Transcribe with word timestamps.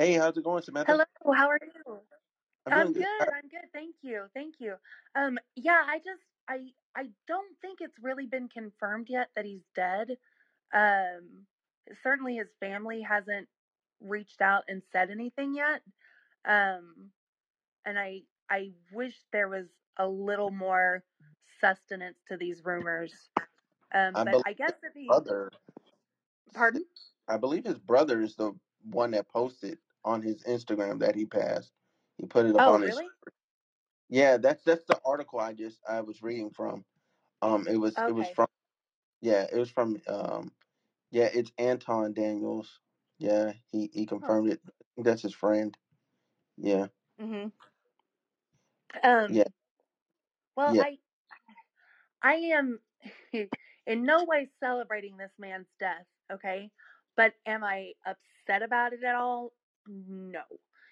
Hey, 0.00 0.14
how's 0.14 0.34
it 0.34 0.44
going, 0.44 0.62
Samantha? 0.62 0.92
Hello, 0.92 1.34
how 1.36 1.48
are 1.50 1.58
you? 1.62 1.98
I'm 2.64 2.72
I'm 2.72 2.92
good. 2.94 3.02
good. 3.02 3.28
I'm 3.28 3.48
good. 3.50 3.68
Thank 3.74 3.96
you. 4.00 4.22
Thank 4.32 4.54
you. 4.58 4.76
Um, 5.14 5.38
yeah, 5.56 5.82
I 5.86 5.98
just 5.98 6.22
I 6.48 6.68
I 6.96 7.10
don't 7.28 7.54
think 7.60 7.80
it's 7.82 7.98
really 8.00 8.24
been 8.24 8.48
confirmed 8.48 9.08
yet 9.10 9.28
that 9.36 9.44
he's 9.44 9.60
dead. 9.76 10.16
Um, 10.72 11.44
certainly 12.02 12.36
his 12.36 12.48
family 12.60 13.02
hasn't 13.02 13.46
reached 14.00 14.40
out 14.40 14.64
and 14.68 14.80
said 14.90 15.10
anything 15.10 15.54
yet. 15.54 15.82
Um, 16.46 17.10
and 17.84 17.98
I 17.98 18.22
I 18.48 18.70
wish 18.94 19.16
there 19.34 19.50
was 19.50 19.66
a 19.98 20.08
little 20.08 20.50
more 20.50 21.04
sustenance 21.60 22.16
to 22.30 22.38
these 22.38 22.64
rumors. 22.64 23.12
Um, 23.94 24.14
I 24.14 24.24
but 24.24 24.36
I 24.46 24.54
guess 24.54 24.72
if 24.82 24.94
he, 24.94 25.08
brother, 25.08 25.50
pardon? 26.54 26.86
I 27.28 27.36
believe 27.36 27.66
his 27.66 27.78
brother 27.78 28.22
is 28.22 28.34
the 28.34 28.54
one 28.90 29.10
that 29.10 29.28
posted 29.28 29.76
on 30.04 30.22
his 30.22 30.44
Instagram 30.44 31.00
that 31.00 31.14
he 31.16 31.26
passed. 31.26 31.72
He 32.18 32.26
put 32.26 32.46
it 32.46 32.56
up 32.56 32.66
Oh, 32.66 32.68
on 32.68 32.82
his. 32.82 32.94
really? 32.94 33.14
Yeah, 34.10 34.38
that's 34.38 34.64
that's 34.64 34.84
the 34.86 35.00
article 35.06 35.40
I 35.40 35.54
just 35.54 35.82
I 35.88 36.02
was 36.02 36.22
reading 36.22 36.50
from. 36.50 36.84
Um, 37.42 37.66
it 37.68 37.76
was 37.76 38.02
it 38.06 38.12
was 38.12 38.28
Okay. 38.28 38.30
from 38.30 38.48
yeah, 39.22 39.46
it 39.52 39.58
was 39.58 39.70
from 39.70 40.00
um 40.08 40.52
yeah, 41.12 41.30
it's 41.32 41.52
Anton 41.58 42.14
Daniels. 42.14 42.80
Yeah, 43.18 43.54
he 43.72 43.90
he 43.92 44.06
Oh. 44.22 44.38
confirmed 44.38 44.50
it. 44.52 44.60
I 44.66 44.70
think 44.96 45.06
that's 45.06 45.22
his 45.22 45.34
friend. 45.34 45.76
Yeah, 46.58 46.88
Mhm. 47.20 47.52
Um. 49.02 49.34
yeah, 49.34 49.44
Well, 50.56 50.74
yeah. 50.74 50.80
I 50.80 50.98
I 52.22 52.34
am 52.34 52.80
in 53.32 54.04
no 54.04 54.24
way 54.24 54.50
celebrating 54.60 55.16
this 55.16 55.32
man's 55.38 55.68
death, 55.80 56.06
okay? 56.32 56.70
But 57.16 57.34
am 57.46 57.64
I 57.64 57.94
upset 58.06 58.62
about 58.62 58.92
it 58.92 59.04
at 59.04 59.14
all? 59.14 59.52
No. 59.90 60.44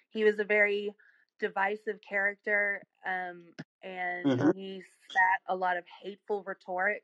He 0.09 0.23
was 0.25 0.39
a 0.39 0.43
very 0.45 0.95
divisive 1.39 2.01
character, 2.01 2.83
um, 3.05 3.53
and 3.83 4.35
hmm 4.35 4.51
he 4.51 4.83
spat 5.05 5.41
a 5.47 5.55
lot 5.55 5.77
of 5.77 5.85
hateful 6.03 6.43
rhetoric, 6.43 7.03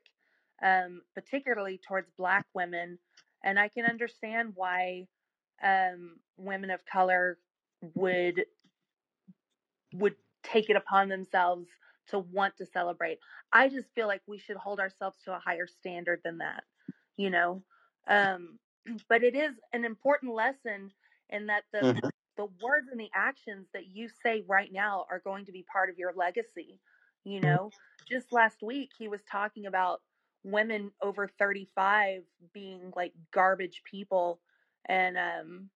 um, 0.62 1.02
particularly 1.14 1.78
towards 1.78 2.10
black 2.18 2.46
women. 2.54 2.98
And 3.42 3.58
I 3.58 3.68
can 3.68 3.86
understand 3.86 4.52
why 4.56 5.08
um, 5.62 6.20
women 6.36 6.70
of 6.70 6.84
color 6.86 7.38
would 7.80 8.46
would 9.94 10.16
take 10.42 10.70
it 10.70 10.76
upon 10.76 11.08
themselves 11.08 11.68
to 12.08 12.18
want 12.18 12.56
to 12.56 12.66
celebrate. 12.66 13.18
I 13.52 13.68
just 13.68 13.94
feel 13.94 14.06
like 14.06 14.22
we 14.26 14.38
should 14.38 14.56
hold 14.56 14.80
ourselves 14.80 15.18
to 15.24 15.34
a 15.34 15.40
higher 15.40 15.66
standard 15.66 16.20
than 16.24 16.38
that, 16.38 16.64
you 17.16 17.30
know. 17.30 17.64
Um, 18.08 18.58
but 19.08 19.24
it 19.24 19.34
is 19.34 19.54
an 19.72 19.84
important 19.84 20.34
lesson 20.34 20.92
in 21.30 21.46
that 21.46 21.64
the 21.72 21.88
hmm 21.92 22.08
the 22.36 22.46
words 22.62 22.88
and 22.90 23.00
the 23.00 23.10
actions 23.14 23.68
that 23.72 23.86
you 23.86 24.08
say 24.08 24.44
right 24.46 24.72
now 24.72 25.06
are 25.10 25.20
going 25.20 25.46
to 25.46 25.52
be 25.52 25.62
part 25.62 25.90
of 25.90 25.98
your 25.98 26.12
legacy. 26.14 26.78
You 27.24 27.40
know, 27.40 27.72
just 28.08 28.32
last 28.32 28.62
week 28.62 28.90
he 28.98 29.08
was 29.08 29.22
talking 29.24 29.66
about 29.66 30.02
women 30.44 30.92
over 31.02 31.28
35 31.38 32.22
being 32.52 32.92
like 32.94 33.12
garbage 33.32 33.82
people 33.84 34.40
and 34.86 35.16
um 35.18 35.70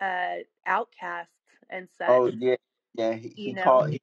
uh 0.00 0.36
outcasts 0.66 1.32
and 1.70 1.88
such, 1.98 2.24
Oh 2.24 2.26
yeah, 2.28 2.56
yeah. 2.94 3.14
He, 3.14 3.38
he 3.44 3.56
called 3.56 3.90
he, 3.90 4.00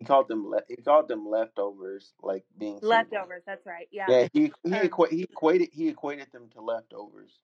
he 0.00 0.04
called 0.06 0.28
them 0.28 0.48
le- 0.48 0.64
he 0.68 0.76
called 0.76 1.08
them 1.08 1.28
leftovers, 1.28 2.14
like 2.22 2.44
being 2.58 2.80
single. 2.82 3.10
Leftovers, 3.16 3.42
that's 3.46 3.66
right. 3.66 3.88
Yeah. 3.92 4.12
Yeah, 4.12 4.28
he 4.32 4.52
he 4.64 4.70
Um, 4.72 4.88
equa- 4.88 5.10
he 5.10 5.22
equated 5.24 5.70
he 5.72 5.88
equated 5.88 6.32
them 6.32 6.50
to 6.50 6.60
leftovers. 6.62 7.40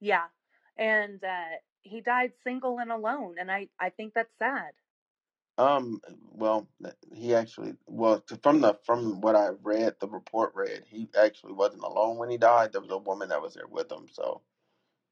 yeah. 0.00 0.26
And 0.76 1.22
uh, 1.24 1.56
he 1.84 2.02
died 2.02 2.32
single 2.44 2.80
and 2.80 2.92
alone, 2.92 3.36
and 3.40 3.50
I 3.52 3.68
I 3.80 3.90
think 3.90 4.14
that's 4.14 4.36
sad. 4.38 4.74
Um, 5.56 6.00
well, 6.32 6.68
he 7.12 7.34
actually 7.34 7.76
well 7.86 8.24
from 8.42 8.60
the 8.60 8.74
from 8.84 9.20
what 9.20 9.36
I 9.36 9.50
read, 9.62 9.96
the 10.00 10.08
report 10.08 10.52
read, 10.54 10.84
he 10.88 11.08
actually 11.16 11.52
wasn't 11.52 11.84
alone 11.84 12.16
when 12.16 12.30
he 12.30 12.38
died. 12.38 12.72
There 12.72 12.80
was 12.80 12.90
a 12.90 12.98
woman 12.98 13.28
that 13.28 13.40
was 13.42 13.54
there 13.54 13.68
with 13.68 13.90
him. 13.90 14.08
So 14.10 14.42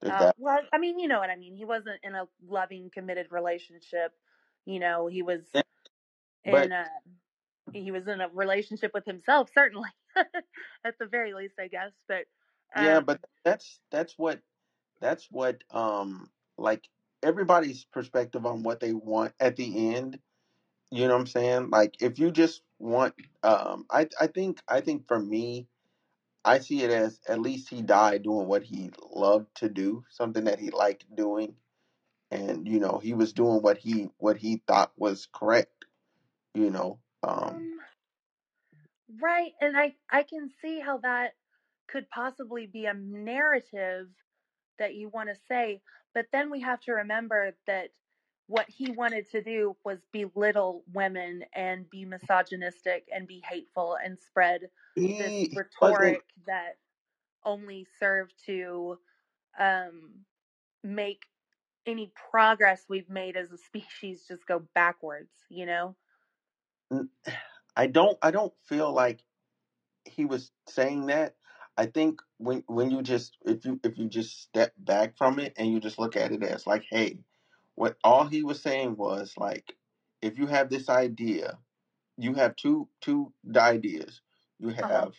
Uh, 0.07 0.33
well, 0.37 0.61
I 0.73 0.79
mean, 0.79 0.99
you 0.99 1.09
know 1.09 1.21
what 1.21 1.31
I 1.31 1.37
mean. 1.37 1.55
He 1.57 1.65
wasn't 1.65 2.01
in 2.03 2.15
a 2.15 2.27
loving, 2.47 2.91
committed 2.91 3.29
relationship. 3.31 4.13
You 4.67 4.81
know, 4.81 5.07
he 5.07 5.23
was 5.23 5.43
Yeah, 5.53 5.63
in 6.45 6.73
a 6.73 6.87
he 7.73 7.91
was 7.93 8.09
in 8.09 8.21
a 8.21 8.29
relationship 8.29 8.93
with 8.95 9.05
himself, 9.07 9.51
certainly, 9.55 9.91
at 10.17 10.99
the 10.99 11.07
very 11.07 11.35
least, 11.35 11.55
I 11.61 11.69
guess. 11.69 11.93
But 12.09 12.27
yeah, 12.75 13.01
um, 13.01 13.07
but 13.07 13.21
that's 13.45 13.81
that's 13.91 14.19
what 14.19 14.41
that's 15.01 15.29
what 15.31 15.63
um 15.71 16.31
like 16.59 16.89
everybody's 17.23 17.85
perspective 17.85 18.47
on 18.47 18.63
what 18.63 18.81
they 18.81 18.93
want 18.93 19.33
at 19.41 19.57
the 19.57 19.95
end. 19.95 20.19
You 20.91 21.07
know 21.09 21.15
what 21.15 21.21
I'm 21.21 21.27
saying? 21.27 21.71
Like 21.71 21.97
if 22.01 22.19
you 22.19 22.31
just 22.31 22.63
want 22.79 23.15
um 23.43 23.87
I 23.91 24.09
I 24.21 24.27
think 24.27 24.61
I 24.69 24.81
think 24.81 25.09
for 25.09 25.19
me 25.19 25.69
I 26.45 26.59
see 26.59 26.83
it 26.83 26.91
as 26.91 27.21
at 27.29 27.41
least 27.41 27.69
he 27.71 27.83
died 27.83 28.25
doing 28.25 28.49
what 28.49 28.65
he 28.65 28.91
loved 29.13 29.55
to 29.57 29.69
do, 29.69 30.05
something 30.11 30.45
that 30.45 30.59
he 30.59 30.71
liked 30.71 31.05
doing, 31.15 31.55
and 32.31 32.67
you 32.67 32.81
know 32.81 33.01
he 33.03 33.15
was 33.15 33.33
doing 33.33 33.63
what 33.63 33.79
he 33.79 34.09
what 34.19 34.37
he 34.37 34.63
thought 34.67 34.93
was 34.97 35.29
correct. 35.33 35.87
You 36.55 36.71
know, 36.71 36.99
um, 37.23 37.49
um, 37.49 37.79
right, 39.21 39.53
and 39.61 39.77
I 39.77 39.95
I 40.11 40.25
can 40.25 40.51
see 40.61 40.81
how 40.81 40.99
that 40.99 41.35
could 41.89 42.09
possibly 42.11 42.67
be 42.67 42.87
a 42.87 42.95
narrative 42.95 44.09
that 44.79 44.95
you 44.95 45.09
want 45.09 45.29
to 45.29 45.37
say, 45.49 45.81
but 46.15 46.27
then 46.33 46.51
we 46.51 46.61
have 46.61 46.81
to 46.83 46.93
remember 46.93 47.55
that 47.67 47.91
what 48.49 48.69
he 48.69 48.91
wanted 48.91 49.31
to 49.31 49.43
do 49.43 49.77
was 49.85 49.99
belittle 50.13 50.85
women 50.93 51.45
and 51.55 51.89
be 51.91 52.05
misogynistic 52.05 53.09
and 53.15 53.27
be 53.27 53.43
hateful 53.49 53.97
and 54.05 54.19
spread 54.19 54.63
this 55.17 55.39
he 55.39 55.53
wasn't. 55.81 56.21
rhetoric 56.21 56.25
that 56.47 56.77
only 57.45 57.87
served 57.99 58.35
to 58.47 58.99
um, 59.59 60.11
make 60.83 61.23
any 61.87 62.13
progress 62.31 62.85
we've 62.89 63.11
made 63.11 63.37
as 63.37 63.51
a 63.53 63.59
species 63.67 64.25
just 64.29 64.47
go 64.47 64.63
backwards, 64.75 65.33
you 65.49 65.67
know? 65.67 65.97
I 67.77 67.87
don't. 67.87 68.19
I 68.21 68.31
don't 68.31 68.53
feel 68.69 68.93
like 68.93 69.25
he 70.05 70.27
was 70.27 70.51
saying 70.69 71.07
that. 71.07 71.37
I 71.83 71.87
think 71.89 72.23
when 72.39 72.65
when 72.69 72.93
you 72.93 73.03
just 73.03 73.39
if 73.47 73.67
you 73.67 73.81
if 73.85 73.99
you 73.99 74.09
just 74.09 74.43
step 74.43 74.75
back 74.79 75.19
from 75.19 75.41
it 75.41 75.55
and 75.59 75.73
you 75.73 75.81
just 75.81 75.99
look 76.01 76.17
at 76.17 76.33
it 76.33 76.45
as 76.45 76.67
like, 76.69 76.85
hey, 76.91 77.19
what 77.77 77.99
all 78.05 78.27
he 78.27 78.45
was 78.45 78.63
saying 78.63 78.97
was 78.97 79.35
like, 79.39 79.77
if 80.23 80.39
you 80.39 80.47
have 80.49 80.71
this 80.71 80.89
idea, 80.91 81.59
you 82.19 82.35
have 82.35 82.57
two 82.57 82.89
two 83.03 83.33
ideas. 83.57 84.23
You 84.61 84.71
Uh-huh. 84.71 84.89
have 84.95 85.15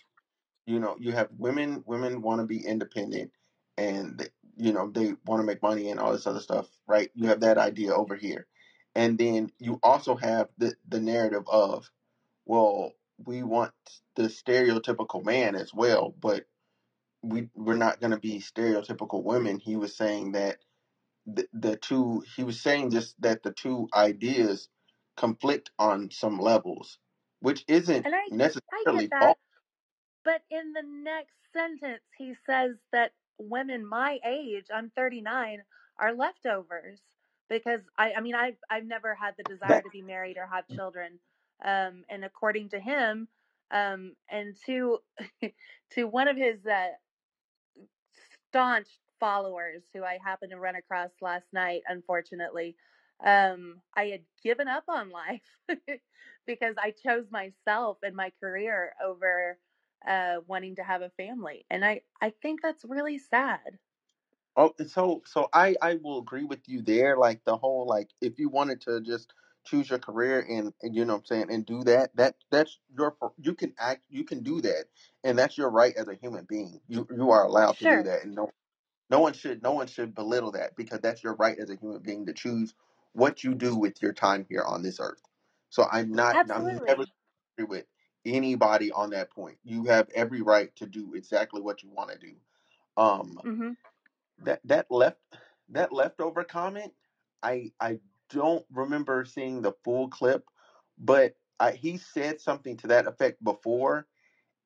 you 0.68 0.79
know 0.79 0.97
you 1.00 1.13
have 1.13 1.29
women 1.40 1.84
women 1.88 2.24
want 2.24 2.41
to 2.41 2.47
be 2.47 2.66
independent 2.66 3.31
and 3.78 4.30
you 4.57 4.74
know 4.74 4.91
they 4.91 5.16
want 5.28 5.41
to 5.41 5.47
make 5.47 5.63
money 5.63 5.91
and 5.91 6.00
all 6.00 6.13
this 6.13 6.28
other 6.28 6.41
stuff 6.41 6.68
right 6.88 7.12
you 7.16 7.28
have 7.30 7.41
that 7.41 7.59
idea 7.59 7.94
over 7.94 8.16
here 8.16 8.47
and 8.95 9.19
then 9.19 9.51
you 9.59 9.80
also 9.84 10.16
have 10.16 10.50
the 10.59 10.74
the 10.90 11.01
narrative 11.01 11.45
of 11.50 11.91
well 12.45 12.94
we 13.25 13.44
want 13.44 13.74
the 14.16 14.24
stereotypical 14.25 15.25
man 15.25 15.56
as 15.56 15.74
well 15.74 16.16
but 16.22 16.45
we 17.24 17.50
we're 17.56 17.76
not 17.78 18.02
going 18.02 18.12
to 18.12 18.20
be 18.20 18.40
stereotypical 18.42 19.24
women 19.24 19.60
he 19.60 19.78
was 19.78 19.98
saying 19.98 20.34
that 20.34 20.60
the, 21.28 21.48
the 21.54 21.78
two 21.78 22.24
he 22.36 22.44
was 22.44 22.62
saying 22.62 22.92
just 22.92 23.22
that 23.22 23.44
the 23.44 23.52
two 23.54 23.90
ideas 23.96 24.70
conflict 25.18 25.72
on 25.80 26.12
some 26.12 26.40
levels 26.40 27.00
which 27.42 27.66
isn't 27.68 28.08
And 28.08 28.16
I, 28.16 28.20
I 28.74 28.86
necessarily 28.86 29.12
that. 29.12 29.20
false 29.20 29.38
But 30.25 30.44
in 30.52 30.74
the 30.74 30.84
next 30.84 31.36
sentence, 31.54 32.04
he 32.18 32.36
says 32.48 32.78
that 32.94 33.14
women 33.40 33.88
my 33.88 34.19
age, 34.28 34.68
I'm 34.74 34.92
39, 34.96 35.64
are 36.00 36.16
leftovers 36.16 37.02
because 37.50 37.81
I, 37.98 38.14
I 38.14 38.22
mean, 38.22 38.36
I've, 38.36 38.58
I've 38.72 38.86
never 38.86 39.16
had 39.16 39.36
the 39.38 39.46
desire 39.46 39.81
that 39.81 39.84
to 39.84 39.90
be 39.90 40.04
married 40.04 40.38
or 40.38 40.48
have 40.48 40.69
children. 40.69 41.19
Um, 41.66 42.06
and 42.10 42.26
according 42.26 42.69
to 42.72 42.80
him, 42.80 43.30
um, 43.72 44.16
and 44.30 44.56
to, 44.68 45.00
to 45.94 46.06
one 46.06 46.30
of 46.30 46.38
his, 46.38 46.66
uh, 46.68 46.90
staunch 48.54 48.88
followers 49.20 49.84
who 49.94 50.04
I 50.04 50.20
happened 50.24 50.52
to 50.52 50.60
run 50.60 50.76
across 50.76 51.12
last 51.22 51.48
night, 51.54 51.82
unfortunately, 51.88 52.76
um, 53.26 53.82
I 53.96 54.06
had 54.08 54.26
given 54.44 54.68
up 54.68 54.84
on 54.88 55.10
life 55.12 55.42
because 56.46 56.76
I 56.78 56.92
chose 56.92 57.32
myself 57.32 57.98
and 58.04 58.16
my 58.16 58.32
career 58.40 58.94
over 59.04 59.60
uh, 60.08 60.38
wanting 60.48 60.76
to 60.76 60.84
have 60.84 61.02
a 61.02 61.10
family. 61.12 61.66
And 61.70 61.84
I, 61.86 62.02
I 62.22 62.32
think 62.42 62.62
that's 62.62 62.86
really 62.86 63.18
sad. 63.18 63.80
Oh, 64.56 64.74
so 64.88 65.24
so 65.26 65.50
I 65.54 65.76
I 65.82 65.96
will 65.96 66.20
agree 66.20 66.44
with 66.44 66.68
you 66.68 66.82
there. 66.82 67.18
Like 67.18 67.44
the 67.44 67.58
whole 67.58 67.88
like 67.88 68.12
if 68.22 68.38
you 68.38 68.50
wanted 68.50 68.82
to 68.82 69.02
just 69.02 69.34
choose 69.65 69.89
your 69.89 70.00
career 70.00 70.45
and, 70.50 70.74
and 70.81 70.95
you 70.95 71.06
know 71.06 71.13
what 71.13 71.19
I'm 71.21 71.25
saying 71.25 71.48
and 71.51 71.65
do 71.65 71.83
that 71.86 72.15
that 72.15 72.36
that's 72.51 72.80
your 72.98 73.15
you 73.39 73.54
can 73.56 73.74
act 73.80 74.06
you 74.10 74.24
can 74.25 74.44
do 74.44 74.62
that 74.62 74.86
and 75.24 75.38
that's 75.38 75.57
your 75.57 75.69
right 75.71 75.95
as 75.98 76.07
a 76.07 76.15
human 76.15 76.45
being. 76.45 76.81
You 76.88 77.07
you 77.15 77.31
are 77.31 77.45
allowed 77.45 77.80
to 77.80 77.88
do 77.88 78.04
that 78.04 78.24
and 78.24 78.36
no 78.36 78.50
no 79.10 79.19
one 79.19 79.33
should 79.33 79.63
no 79.63 79.74
one 79.74 79.88
should 79.88 80.15
belittle 80.15 80.51
that 80.54 80.75
because 80.77 81.01
that's 81.01 81.24
your 81.24 81.36
right 81.36 81.57
as 81.60 81.71
a 81.71 81.77
human 81.77 82.01
being 82.01 82.25
to 82.27 82.33
choose 82.33 82.75
what 83.13 83.44
you 83.44 83.56
do 83.56 83.75
with 83.77 84.01
your 84.01 84.13
time 84.13 84.45
here 84.50 84.63
on 84.63 84.83
this 84.83 85.00
earth. 85.01 85.21
So 85.69 85.86
I'm 85.92 86.13
not 86.13 86.39
I'm 86.51 86.68
never 86.86 87.06
agree 87.57 87.68
with 87.69 87.86
anybody 88.25 88.92
on 88.92 89.12
that 89.12 89.31
point. 89.31 89.59
You 89.63 89.86
have 89.86 90.09
every 90.16 90.42
right 90.42 90.75
to 90.77 90.88
do 90.88 91.13
exactly 91.16 91.62
what 91.62 91.83
you 91.83 91.92
want 91.92 92.12
to 92.12 92.19
do. 92.19 92.36
Um 92.98 93.39
hmm 93.44 93.71
that 94.39 94.62
that 94.66 94.88
left 94.92 95.19
that 95.69 95.94
leftover 95.94 96.44
comment, 96.44 96.94
I 97.44 97.71
I 97.80 98.00
don't 98.33 98.65
remember 98.74 99.25
seeing 99.25 99.62
the 99.62 99.74
full 99.85 100.09
clip, 100.09 100.45
but 101.00 101.35
I, 101.59 101.71
he 101.74 101.97
said 101.97 102.41
something 102.41 102.77
to 102.77 102.88
that 102.89 103.07
effect 103.07 103.44
before, 103.44 104.07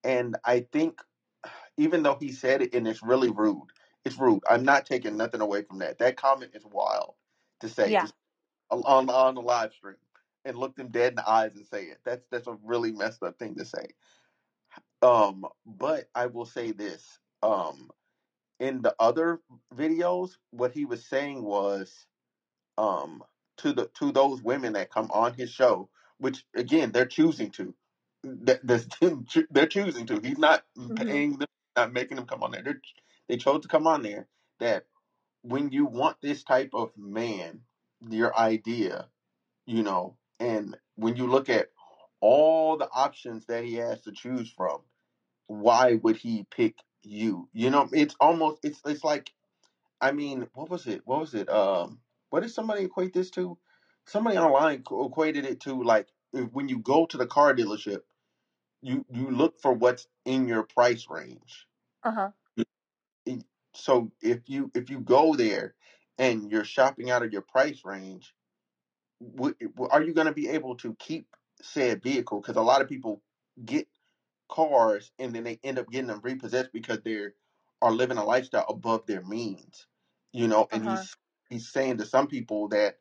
and 0.04 0.38
I 0.46 0.62
think 0.72 1.02
even 1.78 2.04
though 2.04 2.18
he 2.20 2.32
said 2.32 2.62
it 2.64 2.74
and 2.76 2.88
it's 2.88 3.04
really 3.04 3.32
rude, 3.32 3.68
it's 4.06 4.18
rude. 4.20 4.44
I'm 4.50 4.64
not 4.64 4.86
taking 4.88 5.18
nothing 5.18 5.42
away 5.42 5.64
from 5.64 5.80
that. 5.80 6.00
That 6.00 6.18
comment 6.18 6.52
is 6.56 6.66
wild 6.66 7.16
to 7.62 7.70
say 7.70 7.92
Yeah. 7.92 8.08
on 8.72 9.10
on 9.10 9.36
the 9.36 9.42
live 9.42 9.74
stream 9.74 9.96
and 10.46 10.58
look 10.58 10.76
them 10.76 10.90
dead 10.90 11.14
in 11.14 11.16
the 11.18 11.30
eyes 11.30 11.56
and 11.56 11.66
say 11.68 11.86
it. 11.86 12.00
That's 12.06 12.26
that's 12.32 12.48
a 12.48 12.58
really 12.64 12.92
messed 12.94 13.24
up 13.24 13.40
thing 13.40 13.56
to 13.56 13.66
say. 13.66 13.88
Um, 15.02 15.46
but 15.66 16.10
I 16.16 16.28
will 16.28 16.46
say 16.46 16.72
this. 16.72 17.20
Um, 17.44 17.92
in 18.60 18.82
the 18.82 18.96
other 19.00 19.42
videos, 19.76 20.32
what 20.52 20.72
he 20.74 20.86
was 20.86 21.06
saying 21.06 21.44
was 21.44 22.08
um 22.78 23.24
to 23.58 23.74
the 23.74 23.90
to 24.00 24.12
those 24.12 24.42
women 24.42 24.74
that 24.74 24.92
come 24.92 25.10
on 25.14 25.34
his 25.34 25.52
show, 25.52 25.90
which 26.20 26.46
again 26.56 26.92
they're 26.92 27.06
choosing 27.06 27.52
to. 27.52 27.76
That 28.24 28.62
they're 29.52 29.68
choosing 29.68 30.06
to. 30.08 30.20
He's 30.22 30.40
not 30.40 30.64
hmm 30.76 30.96
paying 30.96 31.38
them, 31.38 31.48
not 31.76 31.94
making 31.94 32.18
them 32.18 32.26
come 32.28 32.44
on 32.44 32.52
there. 32.52 32.64
They're, 32.64 32.82
they 33.30 33.38
chose 33.38 33.62
to 33.64 33.68
come 33.68 33.88
on 33.88 34.04
there. 34.04 34.28
That 34.60 34.86
when 35.44 35.72
you 35.72 35.86
want 35.86 36.18
this 36.22 36.44
type 36.44 36.72
of 36.74 36.92
man, 36.98 37.62
your 38.10 38.38
idea, 38.38 39.08
you 39.66 39.84
know, 39.84 40.18
and 40.40 40.78
when 40.96 41.16
you 41.18 41.28
look 41.28 41.50
at 41.50 41.70
all 42.22 42.78
the 42.78 42.90
options 42.94 43.46
that 43.48 43.64
he 43.66 43.76
has 43.76 44.02
to 44.04 44.12
choose 44.14 44.52
from, 44.56 44.80
why 45.48 45.96
would 46.04 46.18
he 46.18 46.48
pick 46.56 46.76
you? 47.04 47.50
You 47.54 47.70
know, 47.72 47.90
it's 47.94 48.16
almost 48.20 48.60
it's 48.64 48.82
it's 48.86 49.04
like 49.04 49.32
I 50.02 50.12
mean, 50.12 50.48
what 50.54 50.70
was 50.70 50.88
it? 50.88 51.02
What 51.06 51.22
was 51.22 51.34
it? 51.34 51.50
Um, 51.50 52.00
what 52.38 52.44
did 52.44 52.54
somebody 52.54 52.86
equate 52.86 53.14
this 53.14 53.32
to? 53.32 53.60
Somebody 54.06 54.38
online 54.38 54.84
co- 54.84 55.08
equated 55.08 55.46
it 55.46 55.62
to 55.62 55.84
like 55.84 56.10
if, 56.34 56.52
when 56.54 56.70
you 56.70 56.80
go 56.80 57.08
to 57.08 57.18
the 57.18 57.28
car 57.28 57.56
dealership, 57.56 58.04
you 58.82 59.06
you 59.12 59.32
look 59.32 59.60
for 59.62 59.74
what's 59.74 60.08
in 60.26 60.48
your 60.48 60.64
price 60.64 61.08
range. 61.10 61.68
Uh 62.04 62.12
huh. 62.12 62.32
And 63.28 63.46
So 63.76 64.12
if 64.22 64.50
you 64.50 64.72
if 64.76 64.90
you 64.90 65.02
go 65.02 65.36
there 65.36 65.76
and 66.18 66.52
you're 66.52 66.66
shopping 66.66 67.12
out 67.12 67.24
of 67.24 67.34
your 67.34 67.44
price 67.44 67.86
range, 67.86 68.36
w- 69.36 69.56
are 69.92 70.04
you 70.04 70.14
going 70.14 70.28
to 70.28 70.34
be 70.34 70.50
able 70.50 70.78
to 70.78 70.96
keep 70.96 71.36
said 71.62 72.04
vehicle? 72.04 72.42
Because 72.42 72.58
a 72.58 72.64
lot 72.64 72.82
of 72.84 72.90
people 72.90 73.24
get 73.66 73.90
cars 74.50 75.12
and 75.20 75.36
then 75.36 75.46
they 75.46 75.60
end 75.64 75.80
up 75.80 75.90
getting 75.92 76.08
them 76.08 76.22
repossessed 76.24 76.74
because 76.74 77.02
they 77.04 77.30
are 77.82 77.92
living 77.94 78.18
a 78.18 78.26
lifestyle 78.26 78.68
above 78.70 79.08
their 79.08 79.24
means. 79.24 79.88
You 80.34 80.50
know, 80.50 80.68
Uh 80.72 80.80
and 80.80 80.84
huh. 80.84 81.06
He's 81.50 81.70
saying 81.70 81.98
to 81.98 82.06
some 82.06 82.28
people 82.28 82.68
that 82.70 82.98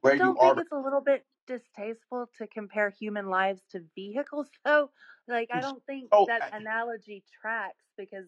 where 0.00 0.14
you 0.14 0.18
don't 0.18 0.38
think 0.38 0.56
are 0.56 0.60
it's 0.60 0.72
a 0.72 0.78
little 0.78 1.00
bit 1.00 1.24
distasteful 1.46 2.30
to 2.38 2.46
compare 2.46 2.90
human 2.90 3.28
lives 3.28 3.60
to 3.72 3.82
vehicles, 3.94 4.48
though? 4.64 4.90
Like, 5.28 5.50
I 5.52 5.60
don't 5.60 5.84
think 5.86 6.08
so 6.12 6.26
that 6.28 6.42
I- 6.52 6.56
analogy 6.56 7.22
tracks 7.40 7.84
because 7.96 8.26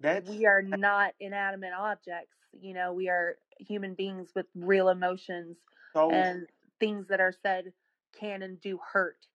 that's 0.00 0.28
we 0.28 0.46
are 0.46 0.62
not 0.62 1.14
inanimate 1.20 1.72
objects. 1.76 2.36
You 2.60 2.74
know, 2.74 2.92
we 2.92 3.08
are 3.08 3.36
human 3.58 3.94
beings 3.94 4.30
with 4.34 4.46
real 4.54 4.88
emotions 4.88 5.56
so 5.92 6.10
and 6.10 6.46
things 6.78 7.08
that 7.08 7.20
are 7.20 7.34
said 7.42 7.72
can 8.18 8.42
and 8.42 8.60
do 8.60 8.78
hurt. 8.92 9.26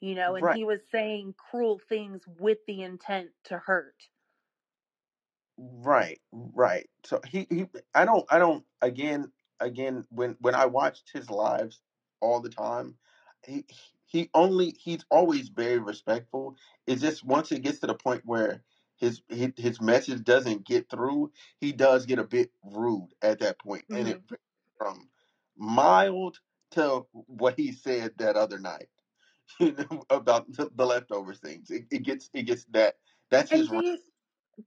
You 0.00 0.14
know, 0.14 0.34
and 0.34 0.44
right 0.44 0.56
he 0.56 0.64
was 0.64 0.80
saying 0.90 1.34
cruel 1.50 1.80
things 1.88 2.22
with 2.38 2.58
the 2.66 2.82
intent 2.82 3.30
to 3.44 3.58
hurt. 3.58 3.94
Right 5.58 6.20
right. 6.32 6.88
So 7.04 7.20
he 7.26 7.46
he 7.50 7.66
I 7.94 8.04
don't 8.04 8.24
I 8.30 8.38
don't 8.38 8.64
again 8.82 9.30
again 9.60 10.04
when 10.10 10.36
when 10.40 10.54
I 10.54 10.66
watched 10.66 11.10
his 11.12 11.30
lives 11.30 11.80
all 12.20 12.40
the 12.40 12.50
time, 12.50 12.94
he 13.46 13.64
he 14.06 14.30
only 14.34 14.74
he's 14.78 15.04
always 15.10 15.48
very 15.48 15.78
respectful. 15.78 16.56
It's 16.86 17.02
just 17.02 17.24
once 17.24 17.52
it 17.52 17.62
gets 17.62 17.80
to 17.80 17.86
the 17.86 17.94
point 17.94 18.22
where 18.24 18.62
his 18.96 19.22
his, 19.28 19.52
his 19.56 19.80
message 19.80 20.24
doesn't 20.24 20.66
get 20.66 20.88
through, 20.88 21.32
he 21.58 21.72
does 21.72 22.06
get 22.06 22.18
a 22.18 22.24
bit 22.24 22.50
rude 22.64 23.10
at 23.22 23.40
that 23.40 23.58
point. 23.58 23.84
and 23.90 24.08
it 24.08 24.26
mm-hmm. 24.26 24.34
from 24.78 25.08
mild 25.56 26.38
to 26.72 27.06
what 27.12 27.54
he 27.56 27.72
said 27.72 28.12
that 28.18 28.36
other 28.36 28.58
night, 28.58 28.88
you 29.60 29.72
know, 29.72 30.02
about 30.10 30.50
the, 30.52 30.70
the 30.74 30.86
leftovers 30.86 31.38
things. 31.38 31.70
It, 31.70 31.84
it 31.90 32.02
gets 32.02 32.30
it 32.32 32.42
gets 32.42 32.64
that 32.70 32.96
that's 33.30 33.50
And 33.50 33.60
his 33.60 33.70
you 33.70 33.98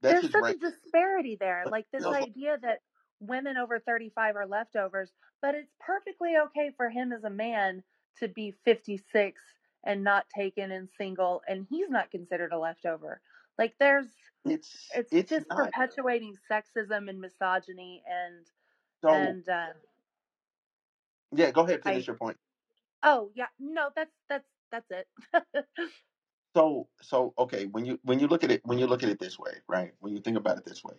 that's 0.02 0.22
there's 0.22 0.32
such 0.32 0.56
a 0.56 0.58
disparity 0.58 1.38
there. 1.40 1.66
Like 1.70 1.86
this 1.92 2.04
like- 2.04 2.24
idea 2.24 2.58
that 2.62 2.80
women 3.20 3.58
over 3.58 3.80
35 3.80 4.36
are 4.36 4.48
leftovers, 4.48 5.12
but 5.42 5.56
it's 5.56 5.72
perfectly 5.80 6.34
okay 6.48 6.72
for 6.78 6.90
him 6.90 7.12
as 7.12 7.24
a 7.24 7.30
man 7.30 7.84
to 8.20 8.28
be 8.28 8.54
56 8.66 9.42
and 9.86 10.04
not 10.04 10.26
taken 10.36 10.72
and 10.72 10.90
single 10.98 11.42
and 11.48 11.66
he's 11.70 11.90
not 11.90 12.12
considered 12.12 12.52
a 12.52 12.60
leftover. 12.60 13.22
Like 13.58 13.74
there's 13.80 14.08
it's 14.46 14.90
it's, 14.96 15.12
it's 15.12 15.30
just 15.30 15.46
not 15.50 15.66
perpetuating 15.66 16.36
sexism 16.50 17.10
and 17.10 17.20
misogyny 17.20 18.04
and 18.08 18.46
so. 19.02 19.10
and 19.10 19.48
uh 19.48 19.68
yeah, 21.34 21.52
go 21.52 21.62
ahead, 21.62 21.82
I 21.86 21.92
finish 21.92 22.08
your 22.08 22.16
point. 22.16 22.38
oh 23.04 23.32
yeah, 23.36 23.48
no, 23.60 23.90
that's 23.96 24.12
that's 24.28 24.48
that's 24.72 24.90
it. 24.92 25.08
So 26.60 26.90
so 27.02 27.34
okay, 27.40 27.68
when 27.68 27.86
you 27.86 28.00
when 28.04 28.20
you 28.20 28.28
look 28.28 28.44
at 28.46 28.52
it 28.52 28.62
when 28.66 28.80
you 28.80 28.88
look 28.88 29.04
at 29.04 29.10
it 29.10 29.20
this 29.20 29.40
way, 29.40 29.54
right? 29.70 29.94
When 30.02 30.14
you 30.14 30.22
think 30.22 30.38
about 30.38 30.60
it 30.60 30.66
this 30.66 30.84
way, 30.84 30.96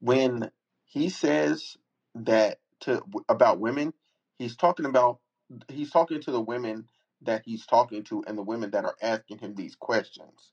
when 0.00 0.50
he 0.86 1.10
says 1.10 1.78
that 2.16 2.60
to 2.82 3.02
about 3.28 3.60
women, 3.60 3.94
he's 4.38 4.56
talking 4.56 4.86
about 4.86 5.20
he's 5.68 5.92
talking 5.92 6.20
to 6.22 6.32
the 6.32 6.42
women 6.42 6.86
that 7.22 7.42
he's 7.46 7.66
talking 7.66 8.04
to 8.04 8.24
and 8.28 8.38
the 8.38 8.44
women 8.44 8.72
that 8.72 8.86
are 8.86 8.96
asking 9.02 9.38
him 9.38 9.56
these 9.56 9.76
questions 9.76 10.52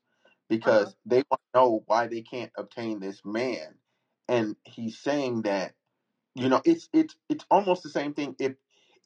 because 0.49 0.89
Uh-huh. 0.89 0.95
they 1.07 1.23
want 1.31 1.41
to 1.53 1.59
know 1.61 1.83
why 1.87 2.07
they 2.07 2.21
can't 2.23 2.53
obtain 2.57 3.01
this 3.01 3.25
man. 3.25 3.75
And 4.29 4.57
he's 4.65 4.99
saying 4.99 5.43
that 5.43 5.73
you 6.35 6.49
know, 6.49 6.61
it's 6.65 6.89
it's 6.93 7.15
it's 7.29 7.45
almost 7.51 7.83
the 7.83 7.89
same 7.89 8.13
thing 8.13 8.35
if 8.39 8.53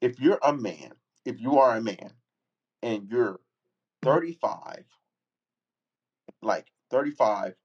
if 0.02 0.20
you're 0.20 0.40
a 0.44 0.54
man, 0.54 0.94
if 1.26 1.42
you 1.42 1.60
are 1.60 1.78
a 1.78 1.82
man 1.82 2.14
and 2.84 3.10
you're 3.10 3.40
35 4.04 4.86
like 6.46 6.68
35, 6.92 7.56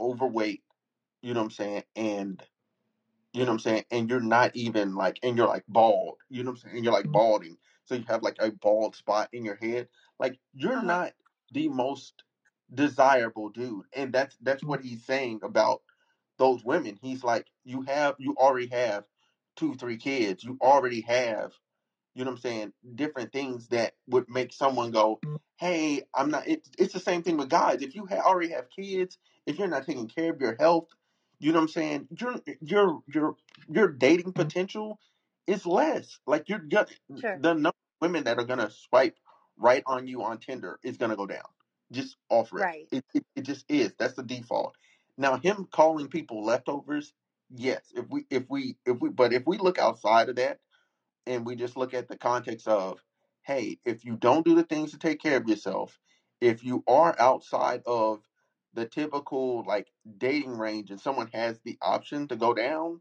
overweight, 0.00 0.62
you 1.22 1.34
know 1.34 1.40
what 1.40 1.46
I'm 1.46 1.50
saying? 1.52 1.84
And 1.96 2.42
you 3.34 3.42
know 3.42 3.48
what 3.48 3.54
I'm 3.54 3.60
saying? 3.60 3.84
And 3.92 4.10
you're 4.10 4.20
not 4.20 4.56
even 4.56 4.96
like, 4.96 5.20
and 5.24 5.38
you're 5.38 5.48
like 5.48 5.64
bald, 5.68 6.18
you 6.30 6.44
know 6.44 6.52
what 6.52 6.58
I'm 6.58 6.62
saying? 6.62 6.76
And 6.78 6.84
you're 6.84 6.94
like 6.94 7.12
balding. 7.12 7.58
So 7.86 7.96
you 7.96 8.04
have 8.08 8.24
like 8.24 8.38
a 8.40 8.52
bald 8.52 8.96
spot 8.96 9.30
in 9.34 9.44
your 9.46 9.56
head. 9.56 9.88
Like 10.20 10.40
you're 10.54 10.78
Uh-huh. 10.78 10.82
not 10.82 11.12
the 11.52 11.68
most 11.70 12.24
desirable 12.74 13.50
dude. 13.50 13.86
And 13.94 14.12
that's, 14.12 14.36
that's 14.42 14.64
what 14.64 14.82
he's 14.82 15.04
saying 15.06 15.40
about 15.44 15.82
those 16.38 16.64
women. 16.64 16.98
He's 17.02 17.24
like, 17.24 17.48
you 17.64 17.82
have, 17.84 18.16
you 18.18 18.36
already 18.38 18.68
have 18.68 19.04
two, 19.56 19.76
three 19.76 19.98
kids. 19.98 20.44
You 20.44 20.58
already 20.62 21.02
have 21.02 21.52
you 22.14 22.24
know 22.24 22.30
what 22.30 22.36
I'm 22.36 22.42
saying, 22.42 22.72
different 22.94 23.32
things 23.32 23.68
that 23.68 23.94
would 24.06 24.28
make 24.28 24.52
someone 24.52 24.90
go, 24.90 25.20
hey, 25.56 26.02
I'm 26.14 26.30
not. 26.30 26.46
It, 26.46 26.68
it's 26.78 26.92
the 26.92 27.00
same 27.00 27.22
thing 27.22 27.36
with 27.36 27.48
guys. 27.48 27.82
If 27.82 27.94
you 27.94 28.06
ha- 28.06 28.26
already 28.26 28.50
have 28.50 28.66
kids, 28.68 29.18
if 29.46 29.58
you're 29.58 29.68
not 29.68 29.86
taking 29.86 30.08
care 30.08 30.32
of 30.32 30.40
your 30.40 30.56
health, 30.58 30.88
you 31.38 31.52
know 31.52 31.58
what 31.58 31.64
I'm 31.64 31.68
saying, 31.68 32.08
your 32.18 32.40
your 32.60 33.00
your 33.06 33.36
your 33.68 33.88
dating 33.88 34.32
mm-hmm. 34.32 34.42
potential 34.42 35.00
is 35.46 35.64
less. 35.66 36.18
Like 36.26 36.48
you're 36.48 36.62
Sure. 36.70 37.38
the 37.40 37.54
number 37.54 37.68
of 37.68 38.00
women 38.00 38.24
that 38.24 38.38
are 38.38 38.44
gonna 38.44 38.70
swipe 38.70 39.16
right 39.56 39.82
on 39.86 40.06
you 40.06 40.22
on 40.22 40.38
Tinder 40.38 40.78
is 40.82 40.98
gonna 40.98 41.16
go 41.16 41.26
down. 41.26 41.48
Just 41.90 42.16
off. 42.28 42.52
Right. 42.52 42.86
It, 42.92 43.04
it 43.14 43.24
it 43.36 43.42
just 43.42 43.64
is. 43.68 43.92
That's 43.98 44.14
the 44.14 44.22
default. 44.22 44.76
Now 45.16 45.36
him 45.38 45.66
calling 45.70 46.08
people 46.08 46.44
leftovers, 46.44 47.12
yes. 47.50 47.82
If 47.94 48.06
we 48.10 48.26
if 48.30 48.44
we 48.48 48.76
if 48.84 49.00
we 49.00 49.08
but 49.08 49.32
if 49.32 49.44
we 49.46 49.58
look 49.58 49.78
outside 49.78 50.28
of 50.28 50.36
that 50.36 50.58
and 51.26 51.46
we 51.46 51.56
just 51.56 51.76
look 51.76 51.94
at 51.94 52.08
the 52.08 52.18
context 52.18 52.68
of, 52.68 53.00
hey, 53.42 53.78
if 53.84 54.04
you 54.04 54.16
don't 54.16 54.44
do 54.46 54.54
the 54.54 54.64
things 54.64 54.92
to 54.92 54.98
take 54.98 55.20
care 55.22 55.38
of 55.38 55.48
yourself, 55.48 55.98
if 56.40 56.64
you 56.64 56.84
are 56.88 57.14
outside 57.18 57.82
of 57.86 58.20
the 58.74 58.86
typical 58.86 59.64
like 59.66 59.88
dating 60.18 60.58
range 60.58 60.90
and 60.90 61.00
someone 61.00 61.28
has 61.32 61.60
the 61.64 61.78
option 61.82 62.28
to 62.28 62.36
go 62.36 62.54
down 62.54 63.00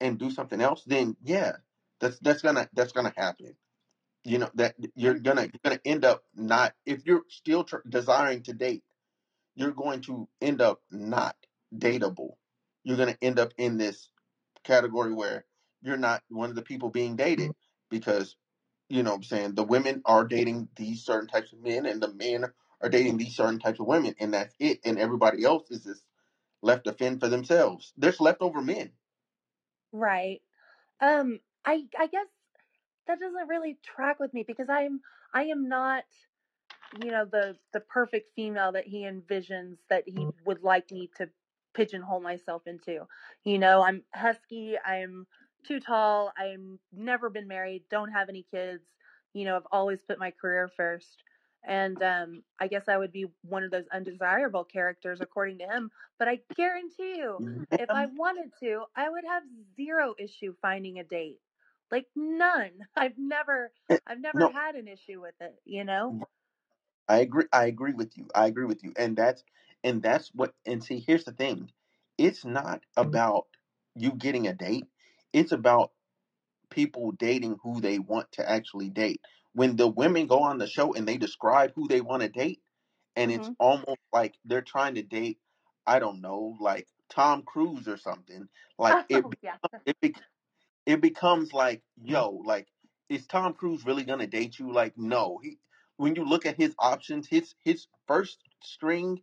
and 0.00 0.18
do 0.18 0.30
something 0.30 0.60
else, 0.60 0.84
then 0.86 1.16
yeah, 1.24 1.52
that's 2.00 2.18
that's 2.20 2.42
gonna 2.42 2.68
that's 2.74 2.92
gonna 2.92 3.14
happen. 3.16 3.56
You 4.24 4.38
know 4.38 4.50
that 4.56 4.76
you're 4.96 5.18
gonna 5.18 5.42
you're 5.42 5.60
gonna 5.64 5.80
end 5.84 6.04
up 6.04 6.24
not 6.34 6.74
if 6.86 7.06
you're 7.06 7.22
still 7.28 7.64
tr- 7.64 7.78
desiring 7.88 8.42
to 8.44 8.54
date, 8.54 8.84
you're 9.56 9.72
going 9.72 10.02
to 10.02 10.28
end 10.42 10.62
up 10.62 10.80
not 10.90 11.36
dateable. 11.76 12.34
you're 12.84 12.96
gonna 12.98 13.18
end 13.22 13.38
up 13.38 13.52
in 13.58 13.78
this 13.78 14.10
category 14.64 15.14
where 15.14 15.44
you're 15.84 15.96
not 15.96 16.22
one 16.28 16.50
of 16.50 16.56
the 16.56 16.62
people 16.62 16.88
being 16.90 17.14
dated 17.14 17.52
because 17.90 18.36
you 18.88 19.02
know 19.02 19.10
what 19.10 19.16
I'm 19.18 19.22
saying 19.22 19.54
the 19.54 19.62
women 19.64 20.02
are 20.04 20.24
dating 20.24 20.68
these 20.76 21.04
certain 21.04 21.28
types 21.28 21.52
of 21.52 21.62
men 21.62 21.86
and 21.86 22.02
the 22.02 22.12
men 22.12 22.46
are 22.80 22.88
dating 22.88 23.18
these 23.18 23.36
certain 23.36 23.58
types 23.58 23.80
of 23.80 23.86
women 23.86 24.14
and 24.18 24.34
that's 24.34 24.54
it 24.58 24.80
and 24.84 24.98
everybody 24.98 25.44
else 25.44 25.70
is 25.70 25.84
just 25.84 26.04
left 26.62 26.84
to 26.84 26.92
fend 26.92 27.20
for 27.20 27.28
themselves. 27.28 27.92
There's 27.96 28.20
leftover 28.20 28.62
men. 28.62 28.90
Right. 29.92 30.40
Um 31.00 31.40
I 31.64 31.84
I 31.98 32.06
guess 32.06 32.26
that 33.06 33.20
doesn't 33.20 33.48
really 33.48 33.78
track 33.82 34.18
with 34.18 34.32
me 34.32 34.44
because 34.46 34.68
I'm 34.70 35.00
I 35.32 35.44
am 35.44 35.68
not 35.68 36.04
you 37.02 37.10
know 37.10 37.24
the 37.24 37.56
the 37.72 37.80
perfect 37.80 38.30
female 38.34 38.72
that 38.72 38.86
he 38.86 39.02
envisions 39.02 39.76
that 39.90 40.04
he 40.06 40.28
would 40.46 40.62
like 40.62 40.90
me 40.90 41.10
to 41.16 41.28
pigeonhole 41.74 42.20
myself 42.20 42.62
into. 42.66 43.06
You 43.44 43.58
know, 43.58 43.82
I'm 43.82 44.02
husky, 44.14 44.76
I'm 44.78 45.26
too 45.64 45.80
tall, 45.80 46.32
I'm 46.38 46.78
never 46.92 47.30
been 47.30 47.48
married, 47.48 47.84
don't 47.90 48.10
have 48.12 48.28
any 48.28 48.46
kids. 48.50 48.84
You 49.32 49.44
know, 49.44 49.56
I've 49.56 49.66
always 49.72 50.00
put 50.02 50.18
my 50.18 50.30
career 50.30 50.70
first. 50.76 51.22
And 51.66 52.02
um, 52.02 52.42
I 52.60 52.68
guess 52.68 52.84
I 52.88 52.98
would 52.98 53.12
be 53.12 53.26
one 53.42 53.64
of 53.64 53.70
those 53.70 53.86
undesirable 53.92 54.64
characters 54.64 55.20
according 55.20 55.58
to 55.58 55.64
him. 55.64 55.90
But 56.18 56.28
I 56.28 56.40
guarantee 56.56 57.16
you, 57.16 57.38
mm-hmm. 57.40 57.64
if 57.72 57.90
I 57.90 58.06
wanted 58.16 58.52
to, 58.60 58.84
I 58.96 59.08
would 59.08 59.24
have 59.26 59.42
zero 59.76 60.14
issue 60.18 60.54
finding 60.60 60.98
a 60.98 61.04
date. 61.04 61.40
Like 61.90 62.06
none. 62.16 62.70
I've 62.96 63.18
never 63.18 63.72
eh, 63.90 63.98
I've 64.06 64.20
never 64.20 64.40
No, 64.40 64.50
had 64.52 64.74
an 64.76 64.88
issue 64.88 65.20
with 65.20 65.34
it, 65.40 65.54
you 65.64 65.84
know? 65.84 66.18
I 67.08 67.18
agree. 67.18 67.46
I 67.52 67.66
agree 67.66 67.92
with 67.94 68.16
you. 68.16 68.28
I 68.34 68.46
agree 68.46 68.66
with 68.66 68.82
you. 68.84 68.92
And 68.96 69.16
that's 69.16 69.44
and 69.84 70.02
that's 70.02 70.30
what. 70.34 70.54
And 70.66 70.82
see, 70.82 71.00
here's 71.06 71.24
the 71.24 71.32
thing. 71.32 71.70
It's 72.18 72.44
not 72.44 72.82
mm-hmm. 72.98 73.08
about 73.08 73.46
you 73.94 74.12
getting 74.12 74.46
a 74.48 74.54
date. 74.54 74.86
It's 75.34 75.52
about 75.52 75.92
people 76.70 77.12
dating 77.12 77.58
who 77.62 77.80
they 77.80 77.98
want 77.98 78.32
to 78.32 78.48
actually 78.48 78.90
date. 78.90 79.20
When 79.52 79.76
the 79.76 79.88
women 79.88 80.26
go 80.26 80.40
on 80.40 80.58
the 80.58 80.66
show 80.66 80.94
and 80.94 81.06
they 81.06 81.16
describe 81.18 81.72
who 81.74 81.88
they 81.88 82.00
want 82.00 82.22
to 82.22 82.28
date, 82.28 82.62
and 83.16 83.32
it's 83.32 83.50
Mhm. 83.50 83.56
almost 83.58 84.00
like 84.12 84.36
they're 84.44 84.62
trying 84.62 84.96
to 84.96 85.02
date, 85.02 85.40
I 85.86 85.98
don't 85.98 86.20
know, 86.20 86.56
like 86.60 86.88
Tom 87.10 87.42
Cruise 87.42 87.88
or 87.88 87.96
something. 87.98 88.48
Like 88.78 89.00
it, 89.08 89.24
Oh 89.24 89.30
be- 89.30 89.38
yeah. 89.42 89.58
it, 89.86 90.00
be- 90.00 90.16
it 90.86 91.00
becomes 91.00 91.52
like, 91.52 91.82
yo, 91.96 92.30
like, 92.44 92.68
is 93.08 93.26
Tom 93.26 93.54
Cruise 93.54 93.84
really 93.84 94.04
gonna 94.04 94.26
date 94.26 94.58
you? 94.58 94.72
Like, 94.72 94.96
no. 94.98 95.38
He, 95.42 95.58
when 95.96 96.16
you 96.16 96.24
look 96.24 96.46
at 96.46 96.56
his 96.56 96.74
options, 96.78 97.28
his 97.28 97.54
his 97.64 97.86
first 98.08 98.40
string 98.62 99.22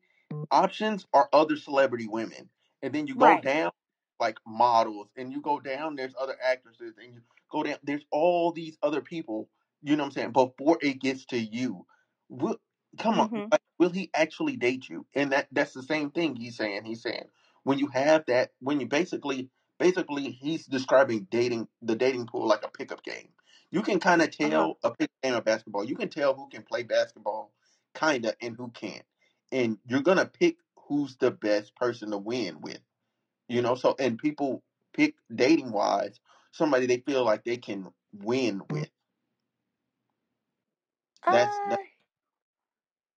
options 0.52 1.06
are 1.14 1.30
other 1.34 1.58
celebrity 1.58 2.08
women, 2.08 2.50
and 2.82 2.94
then 2.94 3.08
you 3.08 3.16
go 3.16 3.36
Right. 3.36 3.40
down 3.40 3.72
like 4.22 4.40
models, 4.48 5.10
and 5.18 5.34
you 5.34 5.42
go 5.42 5.62
down. 5.62 5.98
There's 5.98 6.16
other 6.20 6.38
actresses, 6.44 6.96
and 7.00 7.16
you 7.16 7.22
go 7.52 7.64
down. 7.64 7.80
There's 7.84 8.06
all 8.12 8.54
these 8.54 8.78
other 8.84 9.02
people. 9.02 9.50
You 9.84 9.98
know 9.98 10.06
what 10.06 10.10
I'm 10.10 10.14
saying? 10.14 10.34
Before 10.34 10.80
it 10.82 11.02
gets 11.02 11.26
to 11.28 11.40
you, 11.40 11.88
will, 12.30 12.60
come 13.00 13.22
on, 13.22 13.30
Mhm. 13.30 13.54
like, 13.54 13.62
will 13.80 13.92
he 13.92 14.12
actually 14.16 14.58
date 14.58 14.90
you? 14.90 15.08
And 15.16 15.34
that 15.34 15.50
that's 15.54 15.74
the 15.74 15.84
same 15.84 16.12
thing 16.12 16.38
he's 16.38 16.58
saying. 16.58 16.86
He's 16.86 17.04
saying 17.04 17.26
when 17.64 17.80
you 17.80 17.90
have 17.90 18.26
that, 18.28 18.54
when 18.62 18.82
you 18.82 18.88
basically 18.88 19.52
basically 19.80 20.32
he's 20.32 20.68
describing 20.68 21.28
dating 21.32 21.70
the 21.84 21.98
dating 21.98 22.28
pool 22.28 22.48
like 22.48 22.66
a 22.66 22.70
pickup 22.72 23.04
game. 23.04 23.30
You 23.72 23.84
can 23.84 24.00
kind 24.02 24.24
of 24.24 24.32
Uh-huh. 24.44 24.62
tell 24.62 24.80
a 24.84 24.92
pickup 24.92 25.12
game 25.24 25.36
of 25.36 25.46
basketball. 25.46 25.86
You 25.86 25.98
can 25.98 26.10
tell 26.10 26.36
who 26.36 26.50
can 26.50 26.64
play 26.64 26.84
basketball, 26.84 27.54
kinda, 27.96 28.36
and 28.42 28.58
who 28.58 28.72
can't. 28.72 29.06
And 29.54 29.80
you're 29.88 30.04
gonna 30.04 30.28
pick 30.28 30.58
who's 30.88 31.18
the 31.18 31.32
best 31.32 31.76
person 31.78 32.12
to 32.12 32.20
win 32.20 32.62
with. 32.62 32.82
You 33.52 33.62
know, 33.62 33.76
so 33.76 33.96
and 34.00 34.18
people 34.20 34.64
pick 34.94 35.16
dating 35.34 35.72
wise 35.72 36.20
somebody 36.52 36.88
they 36.88 37.00
feel 37.00 37.26
like 37.26 37.44
they 37.46 37.58
can 37.58 37.94
win 38.14 38.64
with. 38.70 38.90
That's 41.28 41.60
Uh, 41.62 41.78
that 41.78 41.82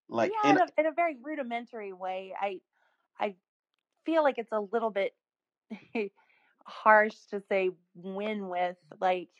like 0.09 0.37
yeah, 0.45 0.51
in 0.51 0.59
a 0.59 0.69
in 0.79 0.87
a 0.87 0.93
very 0.93 1.17
rudimentary 1.23 1.93
way. 1.93 2.35
I 2.41 2.61
I 3.19 3.37
feel 4.07 4.23
like 4.23 4.39
it's 4.39 4.53
a 4.53 4.61
little 4.61 4.91
bit 4.91 5.15
harsh 6.67 7.17
to 7.31 7.41
say 7.49 7.71
win 7.95 8.49
with 8.49 8.77
like 9.01 9.31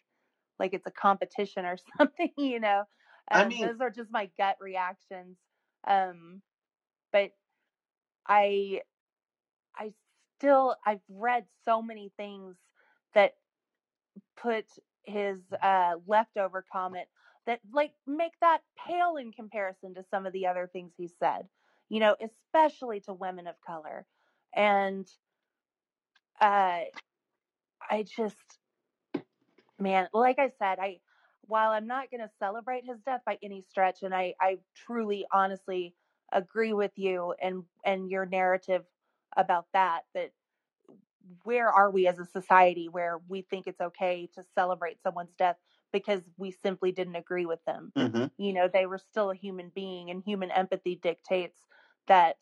like 0.59 0.75
it's 0.75 0.87
a 0.87 0.91
competition 0.93 1.67
or 1.67 1.77
something, 1.99 2.33
you 2.39 2.61
know. 2.61 2.85
I 3.33 3.45
Um, 3.45 3.49
mean 3.49 3.61
those 3.61 3.81
are 3.81 3.91
just 3.91 4.11
my 4.13 4.31
gut 4.39 4.57
reactions. 4.61 5.39
Um, 5.87 6.43
but 7.13 7.33
I 8.27 8.83
I 9.77 9.93
still 10.39 10.77
I've 10.87 11.01
read 11.09 11.47
so 11.65 11.83
many 11.83 12.13
things 12.17 12.57
that 13.15 13.35
put 14.37 14.67
his 15.05 15.39
uh, 15.63 15.95
leftover 16.07 16.65
comment 16.73 17.09
that 17.47 17.61
like 17.73 17.93
make 18.07 18.33
that 18.41 18.61
pale 18.87 19.17
in 19.17 19.33
comparison 19.33 19.95
to 19.95 20.05
some 20.11 20.27
of 20.27 20.33
the 20.33 20.47
other 20.47 20.69
things 20.73 20.93
he 20.97 21.09
said. 21.21 21.49
You 21.89 22.01
know, 22.01 22.17
especially 22.23 23.01
to 23.03 23.13
women 23.13 23.47
of 23.47 23.57
color, 23.67 24.07
and 24.55 25.07
uh, 26.41 26.81
I 27.91 28.05
just 28.17 28.37
man, 29.79 30.09
like 30.13 30.39
I 30.39 30.51
said, 30.59 30.79
I 30.81 31.01
while 31.47 31.71
I'm 31.73 31.87
not 31.87 32.11
going 32.11 32.23
to 32.23 32.31
celebrate 32.39 32.85
his 32.87 32.99
death 33.07 33.21
by 33.27 33.39
any 33.43 33.63
stretch, 33.63 34.03
and 34.03 34.15
I 34.15 34.35
I 34.41 34.59
truly 34.75 35.27
honestly 35.33 35.95
agree 36.33 36.73
with 36.73 36.93
you 36.97 37.35
and 37.43 37.65
and 37.85 38.11
your 38.11 38.27
narrative 38.27 38.85
about 39.37 39.67
that 39.73 40.03
that 40.15 40.33
where 41.45 41.69
are 41.69 41.91
we 41.91 42.07
as 42.07 42.19
a 42.19 42.25
society 42.25 42.89
where 42.89 43.19
we 43.29 43.43
think 43.43 43.67
it's 43.67 43.81
okay 43.81 44.29
to 44.35 44.43
celebrate 44.55 45.01
someone's 45.03 45.35
death 45.35 45.57
because 45.93 46.23
we 46.37 46.51
simply 46.51 46.93
didn't 46.93 47.17
agree 47.17 47.47
with 47.47 47.65
them? 47.65 47.93
Mhm, 47.97 48.31
you 48.37 48.53
know 48.53 48.69
they 48.69 48.87
were 48.87 48.99
still 48.99 49.31
a 49.31 49.35
human 49.37 49.71
being 49.75 50.11
and 50.11 50.23
human 50.25 50.51
empathy 50.51 50.97
dictates 50.97 51.61
that 52.09 52.37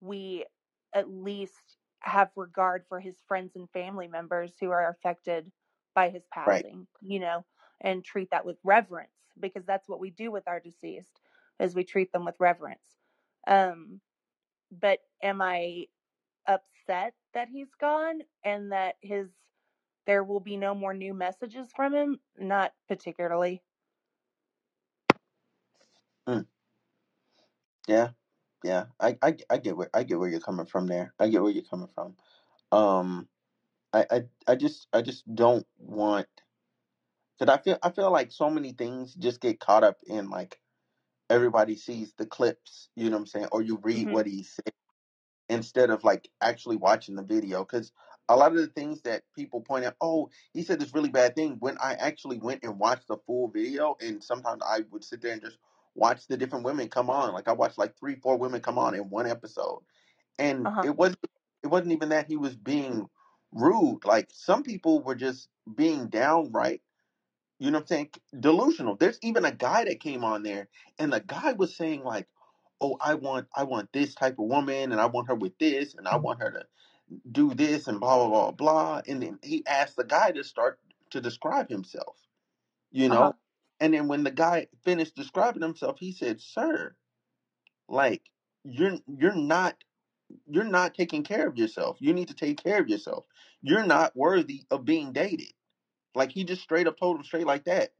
we 0.00 0.46
at 0.94 1.10
least 1.10 1.76
have 2.00 2.30
regard 2.36 2.84
for 2.88 3.00
his 3.00 3.20
friends 3.28 3.52
and 3.54 3.68
family 3.70 4.08
members 4.08 4.56
who 4.58 4.70
are 4.70 4.88
affected 4.88 5.52
by 5.94 6.08
his 6.08 6.26
right. 6.46 6.66
passing 6.66 6.86
you 7.02 7.20
know 7.20 7.44
and 7.82 8.02
treat 8.02 8.30
that 8.30 8.46
with 8.46 8.56
reverence 8.64 9.10
because 9.38 9.66
that's 9.66 9.88
what 9.88 10.00
we 10.00 10.10
do 10.10 10.30
with 10.30 10.48
our 10.48 10.58
deceased 10.58 11.20
is 11.60 11.74
we 11.74 11.84
treat 11.84 12.10
them 12.12 12.24
with 12.24 12.36
reverence. 12.40 12.96
Um 13.46 14.00
but 14.70 15.00
am 15.22 15.40
i 15.42 15.86
upset 16.48 17.14
that 17.34 17.48
he's 17.48 17.74
gone 17.80 18.22
and 18.44 18.72
that 18.72 18.96
his 19.02 19.30
there 20.06 20.24
will 20.24 20.40
be 20.40 20.56
no 20.56 20.74
more 20.74 20.94
new 20.94 21.14
messages 21.14 21.72
from 21.74 21.94
him 21.94 22.20
not 22.38 22.74
particularly 22.88 23.62
Mm, 26.28 26.46
yeah, 27.88 28.10
yeah. 28.64 28.86
I, 29.00 29.18
I 29.22 29.38
I 29.50 29.58
get 29.58 29.76
where 29.76 29.90
I 29.94 30.04
get 30.04 30.18
where 30.18 30.28
you're 30.30 30.40
coming 30.40 30.66
from 30.66 30.86
there. 30.88 31.14
I 31.20 31.28
get 31.28 31.42
where 31.42 31.52
you're 31.52 31.64
coming 31.64 31.88
from. 31.88 32.16
Um 32.72 33.28
I 33.92 34.06
I, 34.10 34.22
I 34.48 34.56
just 34.56 34.88
I 34.92 35.02
just 35.02 35.32
don't 35.34 35.66
want 35.78 36.28
cuz 37.38 37.48
I 37.48 37.58
feel 37.58 37.78
I 37.82 37.90
feel 37.90 38.10
like 38.12 38.32
so 38.32 38.50
many 38.50 38.72
things 38.72 39.14
just 39.14 39.40
get 39.40 39.60
caught 39.60 39.84
up 39.84 40.02
in 40.06 40.30
like 40.30 40.60
everybody 41.30 41.76
sees 41.76 42.14
the 42.14 42.26
clips, 42.26 42.90
you 42.96 43.06
know 43.10 43.16
what 43.16 43.20
I'm 43.22 43.26
saying, 43.26 43.48
or 43.52 43.62
you 43.62 43.78
read 43.78 44.08
hmm 44.08 44.12
what 44.12 44.26
he 44.26 44.42
said 44.42 44.72
instead 45.48 45.90
of 45.90 46.04
like 46.04 46.28
actually 46.40 46.76
watching 46.76 47.16
the 47.16 47.22
video 47.22 47.64
cuz 47.64 47.92
a 48.28 48.36
lot 48.36 48.52
of 48.52 48.58
the 48.58 48.66
things 48.68 49.02
that 49.02 49.22
people 49.34 49.60
point 49.60 49.84
out, 49.84 49.96
oh, 50.00 50.30
he 50.52 50.62
said 50.62 50.80
this 50.80 50.94
really 50.94 51.10
bad 51.10 51.36
thing. 51.36 51.56
When 51.60 51.78
I 51.78 51.94
actually 51.94 52.38
went 52.38 52.64
and 52.64 52.78
watched 52.78 53.08
the 53.08 53.18
full 53.18 53.48
video, 53.48 53.96
and 54.00 54.22
sometimes 54.22 54.62
I 54.66 54.80
would 54.90 55.04
sit 55.04 55.22
there 55.22 55.32
and 55.32 55.42
just 55.42 55.58
watch 55.94 56.26
the 56.26 56.36
different 56.36 56.64
women 56.64 56.88
come 56.88 57.10
on. 57.10 57.34
Like 57.34 57.48
I 57.48 57.52
watched 57.52 57.78
like 57.78 57.96
three, 57.98 58.16
four 58.16 58.36
women 58.38 58.60
come 58.60 58.78
on 58.78 58.94
in 58.94 59.10
one 59.10 59.28
episode, 59.28 59.82
and 60.38 60.68
uh-huh 60.68 60.82
it 60.82 60.96
wasn't 60.96 61.20
it 61.62 61.68
wasn't 61.68 61.92
even 61.92 62.10
that 62.10 62.28
he 62.28 62.36
was 62.36 62.56
being 62.56 63.08
rude. 63.52 64.04
Like 64.04 64.30
some 64.32 64.62
people 64.62 65.02
were 65.02 65.14
just 65.16 65.48
being 65.76 66.08
downright, 66.08 66.82
you 67.58 67.70
know 67.70 67.78
what 67.78 67.84
I'm 67.84 67.88
saying, 67.88 68.10
delusional. 68.38 68.96
There's 68.96 69.18
even 69.22 69.44
a 69.44 69.52
guy 69.52 69.84
that 69.84 70.00
came 70.00 70.24
on 70.24 70.42
there, 70.42 70.68
and 70.98 71.12
the 71.12 71.20
guy 71.20 71.54
was 71.54 71.76
saying 71.76 72.04
like, 72.04 72.28
"Oh, 72.80 72.96
I 73.00 73.14
want 73.14 73.48
I 73.54 73.64
want 73.64 73.92
this 73.92 74.14
type 74.14 74.38
of 74.38 74.46
woman, 74.46 74.92
and 74.92 75.00
I 75.00 75.06
want 75.06 75.28
her 75.28 75.34
with 75.34 75.58
this, 75.58 75.94
and 75.94 76.08
I 76.08 76.16
want 76.16 76.40
her 76.42 76.50
to 76.52 76.66
do 77.30 77.54
this, 77.54 77.88
and 77.88 78.00
blah 78.00 78.16
blah 78.16 78.28
blah 78.28 78.50
blah." 78.52 79.02
And 79.08 79.22
then 79.22 79.38
he 79.42 79.64
asked 79.66 79.96
the 79.96 80.04
guy 80.04 80.32
to 80.32 80.44
start 80.44 80.80
to 81.10 81.20
describe 81.20 81.68
himself, 81.70 82.16
you 82.92 83.08
uh-huh 83.10 83.32
know. 83.32 83.36
And 83.80 83.94
then 83.94 84.08
when 84.08 84.24
the 84.24 84.30
guy 84.30 84.68
finished 84.84 85.16
describing 85.16 85.62
himself, 85.62 85.98
he 86.00 86.12
said, 86.12 86.40
"Sir, 86.40 86.96
like 87.88 88.22
you're 88.64 88.98
you're 89.06 89.34
not 89.34 89.76
you're 90.46 90.64
not 90.64 90.94
taking 90.94 91.22
care 91.22 91.46
of 91.46 91.56
yourself. 91.58 91.98
You 92.00 92.12
need 92.14 92.28
to 92.28 92.34
take 92.34 92.62
care 92.62 92.80
of 92.80 92.88
yourself. 92.88 93.26
You're 93.62 93.86
not 93.86 94.16
worthy 94.16 94.64
of 94.70 94.84
being 94.84 95.12
dated. 95.12 95.52
Like 96.14 96.32
he 96.32 96.44
just 96.44 96.62
straight 96.62 96.86
up 96.86 96.98
told 96.98 97.18
him 97.18 97.24
straight 97.24 97.46
like 97.46 97.64
that. 97.64 97.90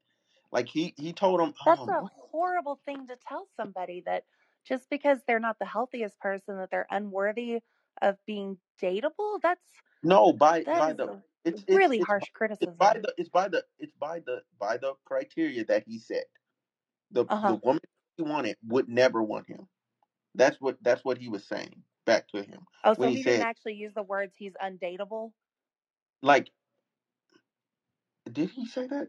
Like 0.52 0.68
he 0.68 0.94
he 0.96 1.12
told 1.12 1.40
him, 1.40 1.54
that's 1.64 1.80
um, 1.82 1.88
a 1.88 2.08
horrible 2.30 2.80
thing 2.86 3.06
to 3.08 3.16
tell 3.28 3.46
somebody 3.56 4.02
that 4.06 4.24
just 4.66 4.90
because 4.90 5.20
they're 5.26 5.40
not 5.40 5.58
the 5.58 5.66
healthiest 5.66 6.18
person 6.20 6.58
that 6.58 6.70
they're 6.70 6.88
unworthy 6.90 7.60
of 8.02 8.18
being 8.26 8.58
dateable. 8.82 9.40
That's 9.42 9.62
no 10.02 10.32
by 10.32 10.66
by 10.76 10.92
the 10.94 11.22
it's 11.44 11.64
really 11.68 11.98
it's 11.98 12.06
it's 12.06 12.08
harsh 12.08 12.24
by, 12.24 12.34
criticism. 12.34 12.74
it's 12.74 12.78
by 12.78 12.98
the 13.00 13.14
it's 13.18 13.30
by 13.30 13.48
the 13.48 13.64
it's 13.78 13.94
by 13.94 14.20
the 14.20 14.42
by 14.60 14.76
the 14.78 14.94
criteria 15.04 15.64
that 15.66 15.84
he 15.86 15.98
set. 15.98 16.26
The 17.12 17.26
Uh-huh. 17.28 17.48
the 17.48 17.56
woman 17.56 17.82
he 18.16 18.24
wanted 18.24 18.56
would 18.66 18.88
never 18.88 19.22
want 19.22 19.48
him. 19.48 19.68
That's 20.34 20.60
what 20.60 20.78
that's 20.82 21.04
what 21.04 21.18
he 21.18 21.28
was 21.28 21.44
saying 21.44 21.82
back 22.06 22.28
to 22.28 22.42
him 22.42 22.60
oh, 22.84 22.94
so 22.94 23.08
he, 23.08 23.16
he 23.16 23.22
didn't 23.24 23.42
actually 23.42 23.74
use 23.74 23.94
the 23.94 24.02
words 24.02 24.34
he's 24.36 24.54
undateable. 24.62 25.32
like 26.22 26.50
did 28.32 28.50
he 28.50 28.66
say 28.66 28.86
that? 28.88 29.08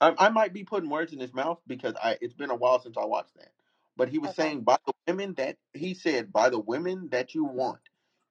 I, 0.00 0.14
I 0.18 0.28
might 0.30 0.54
be 0.54 0.64
putting 0.64 0.90
words 0.90 1.12
in 1.12 1.20
his 1.20 1.34
mouth 1.34 1.60
because 1.66 1.94
I 2.02 2.18
it's 2.20 2.34
been 2.34 2.50
a 2.50 2.56
while 2.56 2.80
since 2.80 2.96
I 2.98 3.06
watched 3.06 3.36
that. 3.36 3.52
But 3.98 4.10
he 4.10 4.18
was 4.20 4.34
Okay. 4.34 4.34
saying 4.34 4.62
by 4.62 4.78
the 4.86 4.94
women 5.08 5.34
that 5.36 5.58
he 5.74 5.94
said 5.94 6.32
by 6.32 6.50
the 6.50 6.60
women 6.60 7.10
that 7.10 7.34
you 7.34 7.44
want, 7.44 7.80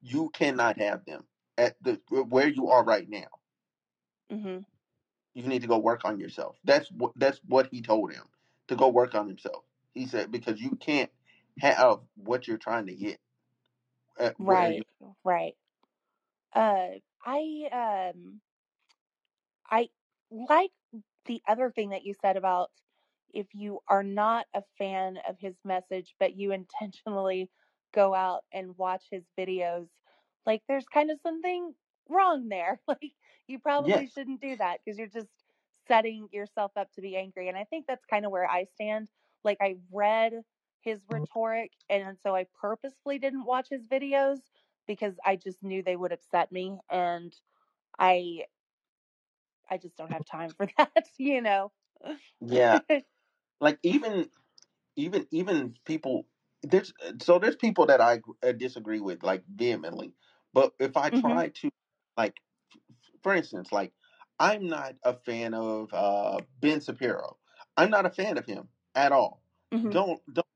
you 0.01 0.31
cannot 0.31 0.79
have 0.79 1.05
them 1.05 1.25
at 1.57 1.77
the 1.83 2.01
where 2.12 2.50
you 2.50 2.69
are 2.69 2.86
right 2.86 3.09
now. 3.09 3.27
hmm 4.31 4.59
You 5.36 5.43
need 5.43 5.63
to 5.63 5.67
go 5.67 5.79
work 5.79 6.05
on 6.05 6.19
yourself. 6.19 6.57
That's 6.65 6.91
what 6.91 7.13
that's 7.17 7.39
what 7.47 7.69
he 7.71 7.81
told 7.81 8.13
him 8.13 8.25
to 8.69 8.75
go 8.77 8.89
work 8.89 9.15
on 9.15 9.27
himself. 9.27 9.65
He 9.93 10.07
said 10.07 10.31
because 10.31 10.62
you 10.62 10.71
can't 10.77 11.12
have 11.59 12.01
what 12.15 12.47
you're 12.47 12.57
trying 12.57 12.88
to 12.88 12.95
get 12.95 13.19
at 14.19 14.38
where 14.39 14.62
Right. 14.63 14.86
Right. 15.24 15.55
Uh, 16.53 17.00
I 17.25 18.12
um, 18.13 18.41
I 19.69 19.89
like 20.31 20.71
the 21.25 21.41
other 21.47 21.71
thing 21.71 21.91
that 21.91 22.05
you 22.05 22.15
said 22.21 22.38
about 22.38 22.71
if 23.34 23.48
you 23.53 23.79
are 23.88 24.03
not 24.03 24.46
a 24.53 24.63
fan 24.77 25.17
of 25.27 25.38
his 25.39 25.55
message, 25.63 26.15
but 26.19 26.36
you 26.36 26.51
intentionally 26.53 27.50
go 27.93 28.13
out 28.13 28.43
and 28.53 28.77
watch 28.77 29.05
his 29.12 29.25
videos, 29.38 29.88
like 30.46 30.62
there's 30.67 30.88
kind 30.88 31.12
of 31.12 31.19
something 31.22 31.74
wrong 32.10 32.48
there. 32.50 32.79
Like 32.88 33.13
you 33.48 33.60
probably 33.60 34.07
Yes. 34.07 34.10
shouldn't 34.10 34.41
do 34.41 34.55
that 34.57 34.79
because 34.84 34.98
you're 34.98 35.07
just 35.07 35.29
setting 35.88 36.27
yourself 36.31 36.72
up 36.75 36.91
to 36.93 37.01
be 37.01 37.15
angry. 37.15 37.48
And 37.50 37.57
I 37.57 37.63
think 37.65 37.86
that's 37.88 38.05
kind 38.05 38.25
of 38.25 38.31
where 38.31 38.50
I 38.50 38.65
stand. 38.65 39.10
Like 39.43 39.57
I 39.62 39.75
read 39.91 40.34
his 40.81 41.01
mm-hmm. 41.12 41.24
rhetoric, 41.27 41.72
and 41.89 42.17
so 42.22 42.36
I 42.36 42.48
purposefully 42.60 43.19
didn't 43.19 43.46
watch 43.46 43.67
his 43.69 43.88
videos 43.88 44.39
because 44.88 45.15
I 45.25 45.36
just 45.36 45.63
knew 45.63 45.81
they 45.84 45.96
would 45.96 46.12
upset 46.12 46.51
me, 46.51 46.77
and 46.89 47.34
I 48.00 48.46
I 49.69 49.77
just 49.77 49.98
don't 49.98 50.12
have 50.12 50.25
time 50.25 50.53
for 50.53 50.67
that, 50.77 51.07
you 51.17 51.41
know. 51.41 51.72
Yeah. 52.41 52.81
Like 53.62 53.80
even 53.84 54.30
even 54.96 55.28
even 55.32 55.76
people 55.86 56.28
there's 56.64 56.94
so 57.22 57.40
there's 57.40 57.56
people 57.58 57.88
that 57.88 58.02
I 58.02 58.22
uh, 58.44 58.54
disagree 58.54 59.00
with 59.02 59.24
like 59.24 59.44
vehemently. 59.48 60.14
But 60.54 60.74
if 60.80 60.98
I 60.98 61.12
Mhm. 61.12 61.12
try 61.12 61.50
to 61.50 61.70
like 62.18 62.38
for 63.24 63.36
instance, 63.36 63.72
like 63.72 63.94
I'm 64.40 64.68
not 64.68 64.96
a 65.04 65.14
fan 65.16 65.54
of 65.54 65.94
uh 65.94 66.40
Ben 66.62 66.82
Shapiro. 66.82 67.38
I'm 67.78 67.90
not 67.92 68.06
a 68.06 68.12
fan 68.12 68.38
of 68.38 68.46
him 68.46 68.70
at 68.96 69.12
all. 69.12 69.44
Mhm. 69.72 69.92
Don't 69.92 70.22
don't 70.34 70.48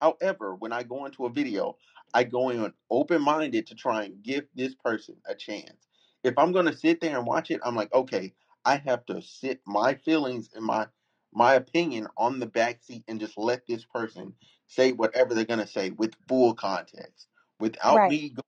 however, 0.00 0.54
when 0.54 0.72
I 0.72 0.82
go 0.82 1.04
into 1.06 1.26
a 1.26 1.30
video, 1.30 1.76
I 2.14 2.24
go 2.24 2.50
in 2.50 2.72
open 2.90 3.22
minded 3.22 3.66
to 3.68 3.74
try 3.74 4.04
and 4.04 4.22
give 4.22 4.46
this 4.54 4.74
person 4.74 5.16
a 5.26 5.34
chance. 5.34 5.88
If 6.24 6.38
I'm 6.38 6.52
gonna 6.52 6.76
sit 6.76 7.00
there 7.00 7.16
and 7.18 7.26
watch 7.26 7.50
it, 7.50 7.60
I'm 7.64 7.76
like, 7.76 7.92
okay, 7.94 8.34
I 8.64 8.76
have 8.78 9.06
to 9.06 9.22
sit 9.22 9.60
my 9.66 9.94
feelings 9.94 10.50
and 10.54 10.64
my 10.64 10.88
my 11.36 11.54
opinion 11.54 12.08
on 12.18 12.40
the 12.40 12.46
back 12.46 12.82
seat 12.82 13.04
and 13.08 13.20
just 13.20 13.38
let 13.38 13.66
this 13.68 13.86
person 13.86 14.34
say 14.68 14.92
whatever 14.92 15.34
they're 15.34 15.46
gonna 15.46 15.68
say 15.68 15.90
with 15.92 16.16
full 16.28 16.54
context, 16.56 17.28
without 17.60 17.96
Right. 17.96 18.08
me 18.08 18.30
go- 18.30 18.42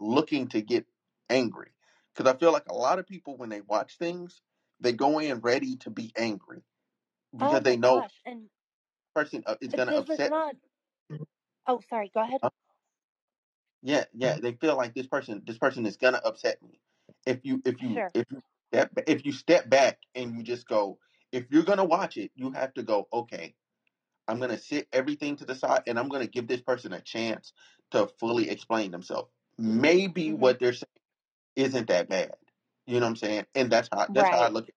looking 0.00 0.48
to 0.48 0.62
get 0.62 0.86
angry. 1.30 1.72
Because 2.14 2.32
I 2.32 2.38
feel 2.38 2.52
like 2.52 2.68
a 2.68 2.74
lot 2.74 2.98
of 3.00 3.06
people 3.06 3.36
when 3.38 3.50
they 3.50 3.62
watch 3.62 3.98
things, 3.98 4.42
they 4.80 4.92
go 4.92 5.20
in 5.20 5.40
ready 5.40 5.76
to 5.78 5.90
be 5.90 6.12
angry 6.16 6.62
because 7.36 7.62
Oh 7.62 7.62
they 7.62 7.76
know 7.76 8.02
gosh. 8.02 8.22
And 8.26 8.50
the 8.98 9.20
person 9.22 9.44
uh, 9.46 9.56
is 9.60 9.74
gonna 9.74 9.92
does 9.92 10.10
it 10.10 10.22
upset. 10.22 10.28
not 10.28 10.56
Oh, 11.66 11.80
sorry, 11.88 12.10
go 12.14 12.22
ahead. 12.22 12.42
Huh? 12.42 12.50
Yeah, 13.82 14.04
yeah, 14.14 14.38
they 14.40 14.52
feel 14.54 14.76
like 14.76 14.94
this 14.94 15.06
person 15.06 15.42
this 15.46 15.58
person 15.58 15.86
is 15.86 15.96
gonna 15.96 16.20
upset 16.24 16.62
me. 16.62 16.80
If 17.26 17.44
you 17.44 17.62
if 17.64 17.82
you 17.82 17.98
Sure. 17.98 18.12
if 18.14 18.26
you 18.30 18.40
step 18.72 18.92
if 19.06 19.24
you 19.26 19.32
step 19.32 19.68
back 19.70 20.00
and 20.14 20.36
you 20.36 20.42
just 20.42 20.68
go, 20.68 20.98
if 21.32 21.46
you're 21.50 21.64
gonna 21.64 21.84
watch 21.84 22.16
it, 22.18 22.32
you 22.36 22.52
have 22.52 22.74
to 22.74 22.82
go, 22.82 23.08
okay, 23.12 23.56
I'm 24.28 24.40
gonna 24.40 24.58
sit 24.58 24.88
everything 24.92 25.36
to 25.36 25.44
the 25.44 25.54
side 25.54 25.82
and 25.86 25.98
I'm 25.98 26.08
gonna 26.08 26.26
give 26.26 26.48
this 26.48 26.62
person 26.62 26.92
a 26.92 27.00
chance 27.00 27.52
to 27.92 28.08
fully 28.20 28.50
explain 28.50 28.90
themselves. 28.92 29.30
Maybe 29.58 30.32
Mhm. 30.32 30.34
what 30.34 30.58
they're 30.60 30.72
saying 30.74 30.88
isn't 31.56 31.88
that 31.88 32.08
bad. 32.08 32.36
You 32.86 33.00
know 33.00 33.06
what 33.06 33.10
I'm 33.10 33.16
saying? 33.16 33.46
And 33.54 33.70
that's 33.70 33.88
how 33.92 34.08
that's 34.14 34.30
how 34.30 34.40
I 34.40 34.48
Right. 34.48 34.50
look 34.50 34.68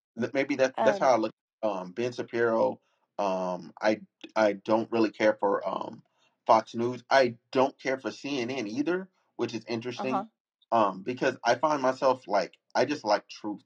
at 0.00 0.34
maybe 0.34 0.56
that 0.56 0.76
that's 0.82 0.98
Um 0.98 1.00
how 1.00 1.14
I 1.14 1.16
look 1.16 1.32
at 1.62 1.68
um 1.68 1.92
Ben 1.92 2.12
Shapiro. 2.12 2.80
Um 3.18 3.72
I 3.80 4.02
I 4.36 4.54
don't 4.54 4.90
really 4.92 5.10
care 5.10 5.34
for 5.34 5.66
um 5.68 6.02
Fox 6.46 6.74
News. 6.74 7.04
I 7.10 7.38
don't 7.52 7.78
care 7.80 7.98
for 7.98 8.10
CNN 8.10 8.68
either, 8.68 9.10
which 9.36 9.54
is 9.54 9.64
interesting. 9.66 10.24
uh-huh. 10.24 10.28
Um 10.72 11.02
because 11.02 11.36
I 11.44 11.54
find 11.56 11.82
myself 11.82 12.26
like 12.28 12.54
I 12.74 12.84
just 12.84 13.04
like 13.04 13.28
truth. 13.28 13.62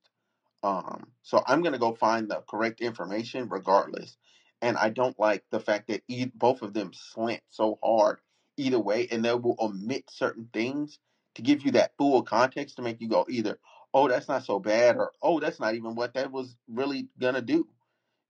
Um 0.63 1.13
so 1.23 1.43
I'm 1.47 1.63
going 1.63 1.73
to 1.75 1.79
go 1.81 1.95
find 1.95 2.31
the 2.31 2.43
correct 2.49 2.81
information 2.81 3.49
regardless. 3.49 4.19
And 4.63 4.77
I 4.79 4.91
don't 4.91 5.19
like 5.19 5.45
the 5.51 5.61
fact 5.61 5.89
that 5.89 6.03
e- 6.09 6.31
both 6.35 6.63
of 6.63 6.75
them 6.75 6.93
slant 6.95 7.43
so 7.51 7.79
hard 7.85 8.21
either 8.59 8.81
way 8.81 9.09
and 9.11 9.25
they 9.25 9.35
will 9.35 9.57
omit 9.61 10.11
certain 10.11 10.51
things 10.53 11.01
to 11.37 11.43
give 11.43 11.65
you 11.65 11.73
that 11.73 11.95
full 11.99 12.23
context 12.25 12.77
to 12.77 12.83
make 12.83 13.01
you 13.01 13.09
go 13.09 13.27
either 13.29 13.59
oh 13.95 14.09
that's 14.09 14.29
not 14.29 14.45
so 14.45 14.59
bad 14.61 14.97
or 14.97 15.13
oh 15.23 15.41
that's 15.41 15.61
not 15.61 15.75
even 15.75 15.95
what 15.97 16.15
that 16.15 16.33
was 16.33 16.57
really 16.69 17.09
going 17.19 17.35
to 17.35 17.43
do. 17.43 17.69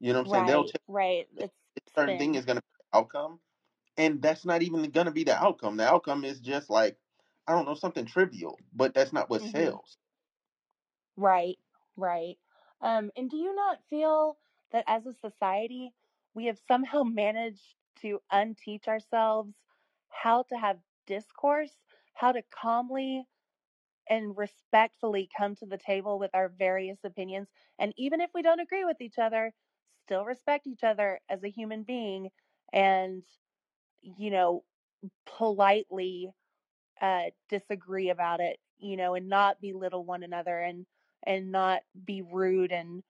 You 0.01 0.13
know 0.13 0.21
what 0.21 0.27
I'm 0.27 0.31
saying? 0.31 0.47
They'll 0.47 0.65
Right. 0.65 0.67
tell 0.67 0.83
Right. 0.89 1.29
It's 1.37 1.55
certain 1.97 2.17
thing 2.19 2.35
spin. 2.35 2.37
is 2.37 2.47
going 2.47 2.57
to 2.59 2.63
be 2.63 2.69
the 2.93 2.99
outcome 2.99 3.41
and 3.97 4.23
that's 4.23 4.45
not 4.45 4.63
even 4.63 4.91
going 4.91 5.07
to 5.07 5.13
be 5.13 5.25
the 5.25 5.37
outcome. 5.37 5.77
The 5.77 5.89
outcome 5.89 6.25
is 6.25 6.41
just 6.41 6.71
like 6.71 6.99
I 7.47 7.53
don't 7.53 7.67
know 7.67 7.75
something 7.75 8.07
trivial, 8.07 8.59
but 8.73 8.95
that's 8.95 9.13
not 9.13 9.31
what 9.31 9.43
Mhm. 9.43 9.45
sells. 9.45 9.99
Right. 11.17 11.59
Right. 11.97 12.39
Um 12.81 13.11
and 13.17 13.31
do 13.31 13.37
you 13.37 13.55
not 13.55 13.83
feel 13.89 14.39
that 14.73 14.85
as 14.87 15.07
a 15.07 15.13
society 15.13 15.93
we 16.35 16.47
have 16.47 16.59
somehow 16.59 17.03
managed 17.05 17.75
to 18.01 18.21
unteach 18.33 18.89
ourselves 18.89 19.55
how 20.09 20.43
to 20.45 20.57
have 20.57 20.79
discourse, 21.07 21.73
how 22.15 22.33
to 22.33 22.43
calmly 22.43 23.27
and 24.09 24.37
respectfully 24.37 25.29
come 25.37 25.57
to 25.57 25.67
the 25.67 25.79
table 25.79 26.19
with 26.19 26.31
our 26.35 26.49
various 26.49 26.99
opinions. 27.05 27.49
And 27.79 27.95
even 27.97 28.21
if 28.21 28.31
we 28.35 28.43
don't 28.43 28.61
agree 28.61 28.85
with 28.85 29.01
each 29.01 29.19
other, 29.19 29.53
still 30.05 30.25
respect 30.25 30.67
each 30.67 30.85
other 30.85 31.21
as 31.29 31.45
a 31.45 31.51
human 31.51 31.85
being 31.85 32.31
and, 32.73 33.25
you 34.03 34.31
know, 34.31 34.65
politely 35.27 36.31
uh, 37.01 37.25
disagree 37.49 38.11
about 38.11 38.41
it, 38.41 38.59
you 38.79 38.97
know, 38.97 39.15
and 39.15 39.29
not 39.29 39.61
belittle 39.61 40.05
one 40.05 40.23
another 40.23 40.59
and, 40.61 40.87
and 41.25 41.53
not 41.53 41.83
be 42.05 42.23
rude 42.23 42.73
and, 42.73 43.03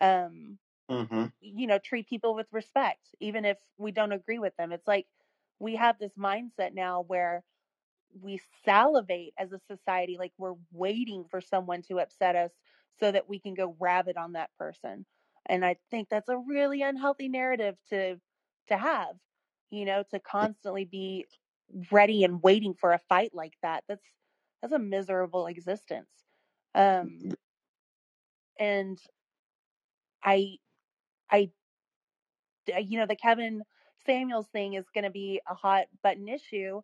um, 0.00 0.58
Mm-hmm. 0.90 1.26
you 1.40 1.66
know, 1.66 1.78
treat 1.78 2.08
people 2.08 2.34
with 2.34 2.48
respect, 2.52 3.14
even 3.20 3.44
if 3.44 3.58
we 3.78 3.92
don't 3.92 4.12
agree 4.12 4.38
with 4.38 4.56
them. 4.56 4.72
It's 4.72 4.86
like 4.88 5.06
we 5.58 5.76
have 5.76 5.98
this 5.98 6.14
mindset 6.18 6.74
now 6.74 7.02
where 7.02 7.44
we 8.20 8.40
salivate 8.64 9.32
as 9.38 9.52
a 9.52 9.58
society 9.58 10.16
like 10.18 10.32
we're 10.38 10.56
waiting 10.72 11.24
for 11.30 11.40
someone 11.40 11.82
to 11.82 12.00
upset 12.00 12.36
us 12.36 12.52
so 12.98 13.10
that 13.12 13.28
we 13.28 13.38
can 13.38 13.54
go 13.54 13.76
rabid 13.78 14.16
on 14.16 14.32
that 14.32 14.50
person 14.58 15.06
and 15.46 15.64
i 15.64 15.76
think 15.90 16.08
that's 16.08 16.28
a 16.28 16.36
really 16.38 16.82
unhealthy 16.82 17.28
narrative 17.28 17.76
to 17.88 18.16
to 18.66 18.76
have 18.76 19.16
you 19.70 19.84
know 19.84 20.02
to 20.10 20.18
constantly 20.18 20.84
be 20.84 21.26
ready 21.92 22.24
and 22.24 22.42
waiting 22.42 22.74
for 22.74 22.92
a 22.92 22.98
fight 22.98 23.30
like 23.34 23.54
that 23.62 23.84
that's 23.88 24.04
that's 24.60 24.72
a 24.72 24.78
miserable 24.78 25.46
existence 25.46 26.08
um 26.74 27.30
and 28.60 29.00
i 30.24 30.58
i 31.30 31.50
you 32.78 32.98
know 32.98 33.06
the 33.06 33.16
Kevin 33.16 33.62
Samuels 34.06 34.48
thing 34.48 34.74
is 34.74 34.86
going 34.94 35.04
to 35.04 35.10
be 35.10 35.40
a 35.48 35.54
hot 35.54 35.86
button 36.02 36.28
issue 36.28 36.82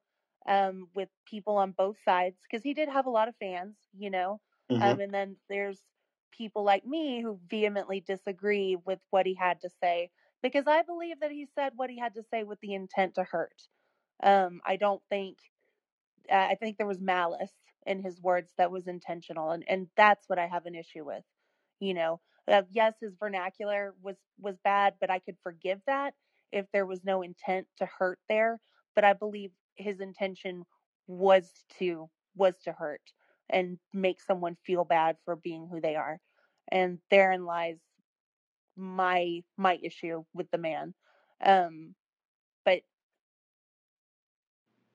um, 0.48 0.88
with 0.94 1.08
people 1.26 1.56
on 1.58 1.72
both 1.72 1.96
sides 2.04 2.36
because 2.42 2.64
he 2.64 2.74
did 2.74 2.88
have 2.88 3.06
a 3.06 3.10
lot 3.10 3.28
of 3.28 3.36
fans, 3.40 3.76
you 3.96 4.10
know, 4.10 4.40
Mm-hmm. 4.70 4.94
um, 4.94 5.00
and 5.00 5.14
then 5.14 5.36
there's 5.48 5.82
people 6.32 6.64
like 6.64 6.86
me 6.86 7.22
who 7.22 7.40
vehemently 7.50 8.00
disagree 8.00 8.76
with 8.86 9.00
what 9.10 9.26
he 9.26 9.34
had 9.34 9.60
to 9.62 9.70
say 9.82 10.10
because 10.42 10.66
I 10.68 10.82
believe 10.82 11.20
that 11.20 11.32
he 11.32 11.46
said 11.54 11.72
what 11.76 11.90
he 11.90 11.98
had 11.98 12.14
to 12.14 12.22
say 12.30 12.44
with 12.44 12.60
the 12.60 12.74
intent 12.74 13.16
to 13.16 13.24
hurt. 13.24 13.62
Um, 14.22 14.60
I 14.66 14.76
don't 14.76 15.02
think 15.10 15.38
uh, 16.32 16.36
I 16.50 16.56
think 16.56 16.78
there 16.78 16.86
was 16.86 17.00
malice 17.00 17.52
in 17.86 18.02
his 18.02 18.20
words 18.20 18.52
that 18.58 18.72
was 18.72 18.88
intentional, 18.88 19.50
and 19.52 19.64
and 19.68 19.88
that's 19.96 20.28
what 20.28 20.38
I 20.38 20.46
have 20.48 20.66
an 20.66 20.76
issue 20.76 21.04
with. 21.04 21.24
You 21.80 21.94
know, 21.94 22.20
uh, 22.48 22.62
yes, 22.70 22.94
his 23.00 23.14
vernacular 23.18 23.94
was 24.02 24.16
was 24.38 24.56
bad, 24.64 24.94
but 25.00 25.10
I 25.10 25.18
could 25.18 25.36
forgive 25.42 25.80
that 25.86 26.14
if 26.52 26.66
there 26.72 26.86
was 26.86 27.04
no 27.04 27.22
intent 27.22 27.66
to 27.78 27.86
hurt 27.86 28.18
there. 28.28 28.60
But 28.94 29.04
I 29.04 29.12
believe 29.12 29.52
his 29.76 30.00
intention 30.00 30.64
was 31.06 31.52
to 31.78 32.08
was 32.34 32.54
to 32.64 32.72
hurt 32.72 33.02
and 33.50 33.78
make 33.92 34.20
someone 34.20 34.56
feel 34.64 34.84
bad 34.84 35.16
for 35.24 35.36
being 35.36 35.68
who 35.68 35.80
they 35.80 35.96
are. 35.96 36.20
And 36.68 36.98
therein 37.10 37.44
lies 37.44 37.78
my 38.76 39.42
my 39.56 39.78
issue 39.82 40.24
with 40.34 40.50
the 40.50 40.58
man. 40.58 40.94
Um 41.44 41.94
but 42.64 42.82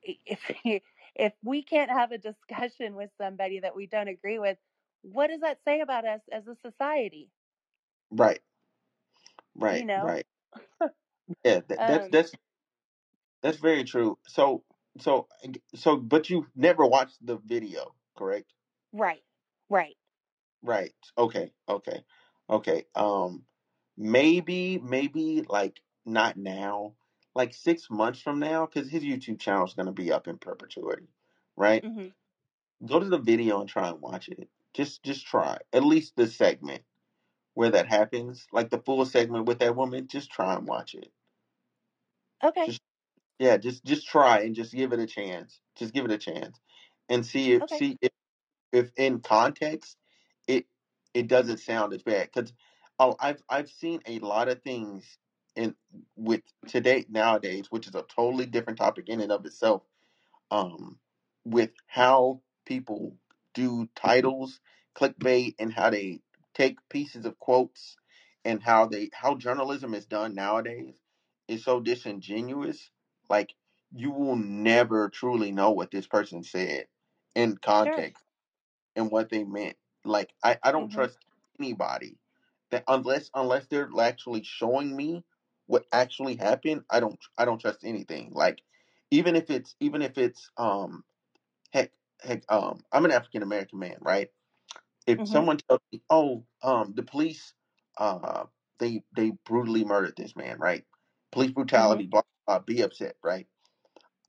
if 0.03 0.39
if 1.15 1.33
we 1.43 1.63
can't 1.63 1.91
have 1.91 2.11
a 2.11 2.17
discussion 2.17 2.95
with 2.95 3.09
somebody 3.17 3.59
that 3.59 3.75
we 3.75 3.87
don't 3.87 4.07
agree 4.07 4.39
with, 4.39 4.57
what 5.01 5.27
does 5.27 5.41
that 5.41 5.59
say 5.65 5.81
about 5.81 6.05
us 6.05 6.21
as 6.31 6.47
a 6.47 6.55
society? 6.55 7.29
Right. 8.11 8.41
Right. 9.55 9.81
You 9.81 9.85
know? 9.87 10.03
Right. 10.03 10.25
Yeah, 11.45 11.61
that, 11.69 11.85
that's 11.87 12.05
Um, 12.05 12.11
that's 12.11 12.31
that's 13.41 13.57
very 13.57 13.83
true. 13.83 14.17
So 14.27 14.63
so 14.99 15.27
so 15.75 15.97
but 15.97 16.29
you 16.29 16.47
never 16.55 16.85
watched 16.85 17.25
the 17.25 17.37
video, 17.37 17.95
correct? 18.15 18.53
right. 18.93 19.23
Right. 19.69 19.95
Right. 20.63 20.93
Okay. 21.17 21.51
Okay. 21.67 22.03
Okay. 22.49 22.85
Um 22.95 23.45
maybe 23.97 24.79
maybe 24.79 25.43
like 25.47 25.81
not 26.05 26.37
now, 26.37 26.95
like 27.35 27.53
6 27.53 27.89
months 27.89 28.21
from 28.21 28.39
now 28.39 28.65
cuz 28.65 28.89
his 28.89 29.03
YouTube 29.03 29.39
channel 29.39 29.65
is 29.65 29.73
going 29.73 29.85
to 29.87 29.91
be 29.91 30.11
up 30.11 30.27
in 30.27 30.37
perpetuity, 30.37 31.07
right? 31.55 31.85
hmm 31.85 32.07
Go 32.85 32.99
to 32.99 33.07
the 33.09 33.17
video 33.17 33.59
and 33.61 33.69
try 33.69 33.89
and 33.89 34.01
watch 34.01 34.29
it. 34.29 34.49
Just 34.73 35.03
just 35.03 35.25
try. 35.27 35.57
At 35.73 35.83
least 35.83 36.15
the 36.15 36.27
segment 36.27 36.83
where 37.53 37.71
that 37.71 37.87
happens, 37.87 38.47
like 38.53 38.69
the 38.69 38.79
full 38.79 39.05
segment 39.05 39.45
with 39.45 39.59
that 39.59 39.75
woman, 39.75 40.07
just 40.07 40.31
try 40.31 40.55
and 40.55 40.67
watch 40.67 40.95
it. 40.95 41.11
Okay. 42.43 42.65
Just 42.67 42.81
yeah, 43.39 43.57
just 43.57 43.85
just 43.85 44.07
try 44.07 44.39
and 44.41 44.55
just 44.55 44.73
give 44.73 44.93
it 44.93 44.99
a 44.99 45.07
chance. 45.07 45.61
Just 45.77 45.93
give 45.93 46.05
it 46.05 46.11
a 46.11 46.17
chance 46.17 46.59
and 47.09 47.25
see 47.25 47.53
if 47.53 47.63
Okay. 47.63 47.77
see 47.77 47.97
if, 48.01 48.11
if 48.73 48.91
in 48.97 49.19
context 49.21 49.97
it 50.47 50.67
it 51.13 51.27
doesn't 51.27 51.59
sound 51.59 51.93
as 51.93 52.03
bad 52.03 52.29
because 52.33 52.53
oh 52.99 53.15
I've 53.19 53.43
I've 53.49 53.69
seen 53.69 54.01
a 54.07 54.19
lot 54.19 54.49
of 54.49 54.61
things 54.63 55.17
in 55.55 55.75
with 56.15 56.41
today 56.67 57.05
nowadays, 57.09 57.67
which 57.71 57.87
is 57.87 57.95
a 57.95 58.03
totally 58.03 58.45
different 58.47 58.79
topic 58.79 59.09
in 59.09 59.21
and 59.21 59.31
of 59.31 59.45
itself. 59.45 59.83
Um, 60.51 60.99
with 61.45 61.71
how 61.87 62.41
people 62.65 63.17
do 63.53 63.89
titles, 63.95 64.61
clickbait, 64.95 65.55
and 65.59 65.73
how 65.73 65.91
they 65.91 66.21
take 66.55 66.77
pieces 66.89 67.25
of 67.25 67.39
quotes 67.39 67.97
and 68.45 68.63
how 68.63 68.87
they 68.87 69.09
how 69.13 69.35
journalism 69.35 69.93
is 69.95 70.05
done 70.07 70.35
nowadays 70.35 70.95
is 71.47 71.65
so 71.65 71.79
disingenuous. 71.81 72.91
Like 73.29 73.53
you 73.93 74.11
will 74.11 74.37
never 74.37 75.09
truly 75.09 75.51
know 75.51 75.71
what 75.71 75.91
this 75.91 76.07
person 76.07 76.43
said 76.43 76.87
in 77.35 77.57
Sure. 77.83 78.05
context 78.05 78.23
and 78.97 79.11
what 79.11 79.31
they 79.31 79.45
meant. 79.45 79.77
Like 80.05 80.31
I, 80.43 80.59
I 80.63 80.73
don't 80.73 80.91
hmm 80.91 80.91
trust 80.91 81.19
anybody 81.59 82.19
that 82.71 82.85
unless 82.89 83.31
unless 83.35 83.67
they're 83.67 83.89
actually 84.01 84.43
showing 84.43 84.95
me 84.95 85.25
what 85.67 85.85
actually 85.93 86.37
happened, 86.37 86.83
I 86.91 87.01
don't 87.01 87.19
I 87.37 87.45
don't 87.45 87.61
trust 87.61 87.85
anything. 87.85 88.31
Like 88.33 88.61
even 89.11 89.37
if 89.37 89.51
it's 89.51 89.75
even 89.81 90.03
if 90.03 90.19
it's 90.19 90.51
um 90.57 91.05
heck 91.73 91.91
heck 92.21 92.43
um 92.51 92.81
I'm 92.91 93.05
an 93.05 93.11
African 93.11 93.43
American 93.43 93.79
man, 93.79 93.97
right? 94.01 94.29
If 95.07 95.27
hmm 95.27 95.27
someone 95.27 95.57
tells 95.69 95.81
me, 95.91 96.03
oh 96.09 96.45
um 96.63 96.93
the 96.95 97.03
police 97.03 97.53
uh 97.97 98.45
they 98.79 99.03
they 99.15 99.33
brutally 99.45 99.85
murdered 99.85 100.15
this 100.17 100.35
man, 100.35 100.59
right? 100.59 100.85
Police 101.31 101.51
hmm 101.75 101.91
brutality, 101.91 102.07
blah, 102.07 102.23
blah, 102.47 102.59
be 102.59 102.81
upset, 102.81 103.15
right? 103.23 103.47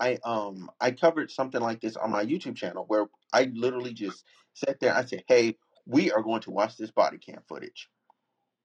I 0.00 0.18
um 0.24 0.70
I 0.80 0.92
covered 0.92 1.30
something 1.30 1.60
like 1.60 1.80
this 1.80 1.96
on 1.96 2.10
my 2.10 2.24
YouTube 2.24 2.56
channel 2.56 2.84
where 2.86 3.06
I 3.32 3.50
literally 3.54 3.94
just 3.94 4.24
sat 4.54 4.80
there. 4.80 4.94
I 4.94 5.04
said, 5.04 5.24
"Hey, 5.28 5.58
we 5.86 6.10
are 6.12 6.22
going 6.22 6.42
to 6.42 6.50
watch 6.50 6.76
this 6.76 6.90
body 6.90 7.18
cam 7.18 7.42
footage. 7.48 7.88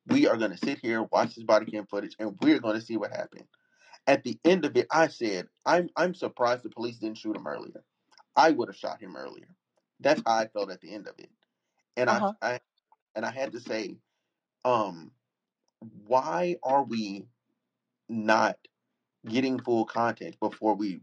We 0.07 0.27
are 0.27 0.37
going 0.37 0.51
to 0.51 0.57
sit 0.57 0.79
here, 0.79 1.03
watch 1.03 1.35
this 1.35 1.43
body 1.45 1.65
cam 1.71 1.87
footage, 1.87 2.15
and 2.19 2.37
we're 2.41 2.59
going 2.59 2.79
to 2.79 2.85
see 2.85 2.97
what 2.97 3.11
happened." 3.11 3.47
At 4.07 4.23
the 4.23 4.39
end 4.45 4.65
of 4.65 4.75
it, 4.77 4.87
I 4.91 5.07
said, 5.07 5.47
"I'm 5.65 5.89
I'm 5.95 6.13
surprised 6.15 6.63
the 6.63 6.69
police 6.69 6.97
didn't 6.99 7.19
shoot 7.19 7.35
him 7.37 7.47
earlier. 7.47 7.83
I 8.37 8.51
would 8.51 8.69
have 8.69 8.77
shot 8.77 9.01
him 9.01 9.17
earlier." 9.17 9.49
That's 10.01 10.23
how 10.25 10.35
I 10.37 10.47
felt 10.49 10.71
at 10.71 10.81
the 10.81 10.93
end 10.93 11.07
of 11.09 11.15
it, 11.19 11.31
and 11.97 12.09
I 12.09 12.21
huh. 12.21 12.33
I 12.41 12.61
and 13.15 13.25
I 13.25 13.31
had 13.31 13.53
to 13.53 13.61
say, 13.61 13.97
um, 14.65 15.11
why 15.79 16.57
are 16.63 16.83
we 16.83 17.27
not 18.09 18.57
getting 19.27 19.59
full 19.59 19.85
context 19.85 20.39
before 20.39 20.75
we 20.75 21.01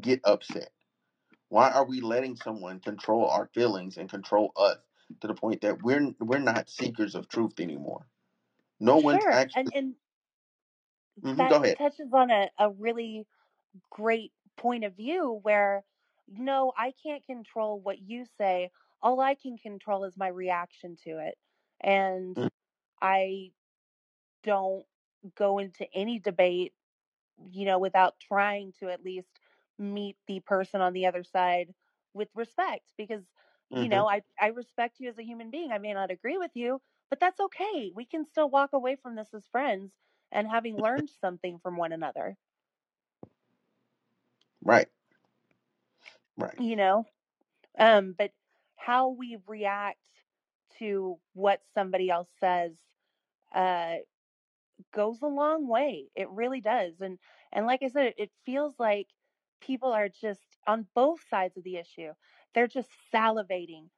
get 0.00 0.20
upset? 0.24 0.70
Why 1.48 1.70
are 1.70 1.86
we 1.86 2.00
letting 2.00 2.36
someone 2.36 2.80
control 2.80 3.28
our 3.28 3.48
feelings 3.54 3.98
and 3.98 4.10
control 4.10 4.52
us 4.56 4.78
to 5.20 5.28
the 5.28 5.34
point 5.34 5.62
that 5.62 5.82
we're 5.82 6.14
we're 6.20 6.40
not 6.40 6.70
seekers 6.70 7.14
of 7.16 7.28
truth 7.28 7.60
anymore? 7.60 8.06
No 8.80 8.98
one's 8.98 9.26
Sure. 9.26 9.32
actually. 9.32 9.54
And 9.54 9.72
and 9.74 9.94
Mhm, 11.24 11.36
that 11.36 11.48
go 11.48 11.62
ahead. 11.62 11.78
touches 11.78 12.12
on 12.12 12.30
a, 12.30 12.50
a 12.58 12.70
really 12.70 13.26
great 13.90 14.32
point 14.58 14.84
of 14.84 14.96
view 14.96 15.40
where 15.42 15.84
no, 16.30 16.72
I 16.76 16.92
can't 17.02 17.24
control 17.26 17.80
what 17.80 18.00
you 18.00 18.24
say. 18.26 18.70
All 19.02 19.20
I 19.20 19.34
can 19.34 19.58
control 19.58 20.04
is 20.04 20.16
my 20.16 20.28
reaction 20.28 20.96
to 21.04 21.18
it. 21.18 21.38
And 21.80 22.36
Mm, 22.36 22.48
I 23.02 23.52
don't 24.42 24.86
go 25.36 25.58
into 25.58 25.86
any 25.94 26.18
debate, 26.18 26.74
you 27.52 27.64
know, 27.66 27.78
without 27.78 28.20
trying 28.20 28.72
to 28.80 28.90
at 28.90 29.04
least 29.04 29.40
meet 29.78 30.16
the 30.26 30.40
person 30.40 30.80
on 30.80 30.92
the 30.92 31.06
other 31.06 31.24
side 31.24 31.74
with 32.14 32.28
respect 32.34 32.92
because 32.96 33.24
you 33.78 33.88
mhm. 33.88 33.90
know, 33.90 34.08
I 34.08 34.22
I 34.40 34.48
respect 34.48 35.00
you 35.00 35.08
as 35.08 35.18
a 35.18 35.24
human 35.24 35.50
being. 35.50 35.72
I 35.72 35.78
may 35.78 35.92
not 35.94 36.10
agree 36.10 36.38
with 36.38 36.52
you, 36.54 36.80
but 37.10 37.20
that's 37.20 37.40
okay. 37.40 37.92
We 37.94 38.04
can 38.06 38.24
still 38.24 38.50
walk 38.50 38.72
away 38.72 38.96
from 38.96 39.16
this 39.16 39.34
as 39.34 39.46
friends 39.48 39.98
and 40.32 40.48
having 40.48 40.78
learned 40.78 41.10
something 41.10 41.58
from 41.58 41.76
one 41.76 41.92
another, 41.92 42.38
Right. 44.62 44.88
Right. 46.36 46.58
you 46.58 46.76
know? 46.76 47.04
Um 47.78 48.14
but 48.18 48.32
how 48.76 49.10
we 49.10 49.38
react 49.46 49.98
to 50.78 51.18
what 51.34 51.60
somebody 51.74 52.10
else 52.10 52.28
says 52.40 52.76
uh 53.54 53.96
goes 54.92 55.20
a 55.22 55.26
long 55.26 55.68
way. 55.68 56.08
It 56.14 56.28
really 56.30 56.60
does. 56.60 57.00
And 57.00 57.18
and 57.52 57.66
like 57.66 57.82
I 57.82 57.88
said, 57.88 58.14
it, 58.18 58.30
feels 58.44 58.74
like 58.78 59.08
people 59.60 59.92
are 59.92 60.08
just 60.08 60.40
on 60.66 60.86
both 60.94 61.20
sides 61.28 61.56
of 61.56 61.64
the 61.64 61.76
issue. 61.76 62.12
They're 62.54 62.68
just 62.68 62.90
salivating, 63.12 63.88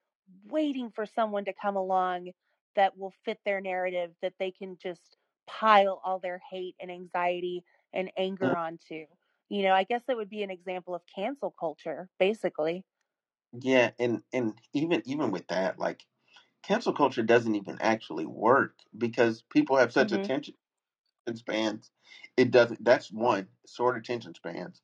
waiting 0.45 0.91
for 0.91 1.07
someone 1.07 1.45
to 1.47 1.53
come 1.61 1.77
along 1.77 2.31
that 2.77 2.97
will 2.97 3.13
fit 3.25 3.39
their 3.45 3.61
narrative 3.61 4.13
that 4.23 4.35
they 4.39 4.51
can 4.51 4.77
just 4.83 5.17
pile 5.47 6.01
all 6.05 6.19
their 6.19 6.41
hate 6.51 6.77
and 6.81 6.91
anxiety 6.91 7.65
and 7.93 8.11
anger 8.17 8.57
onto. 8.57 9.05
You 9.49 9.63
know, 9.63 9.73
I 9.75 9.85
guess 9.85 10.03
it 10.09 10.17
would 10.17 10.31
be 10.31 10.43
an 10.43 10.51
example 10.51 10.95
of 10.95 11.03
cancel 11.15 11.51
culture, 11.53 12.09
basically. 12.19 12.85
Yeah, 13.53 13.93
and 13.99 14.23
and 14.33 14.59
even 14.73 15.03
even 15.05 15.31
with 15.31 15.47
that, 15.49 15.79
like 15.79 16.07
cancel 16.63 16.93
culture 16.95 17.23
doesn't 17.23 17.55
even 17.57 17.79
actually 17.81 18.27
work 18.27 18.81
because 18.97 19.43
people 19.43 19.77
have 19.77 19.93
such 19.93 20.13
Mhm. 20.13 20.13
attention 20.13 20.55
spans. 21.35 21.91
It 22.37 22.51
doesn't. 22.53 22.85
That's 22.85 23.13
one 23.13 23.49
short 23.69 23.99
attention 23.99 24.35
spans. 24.35 24.83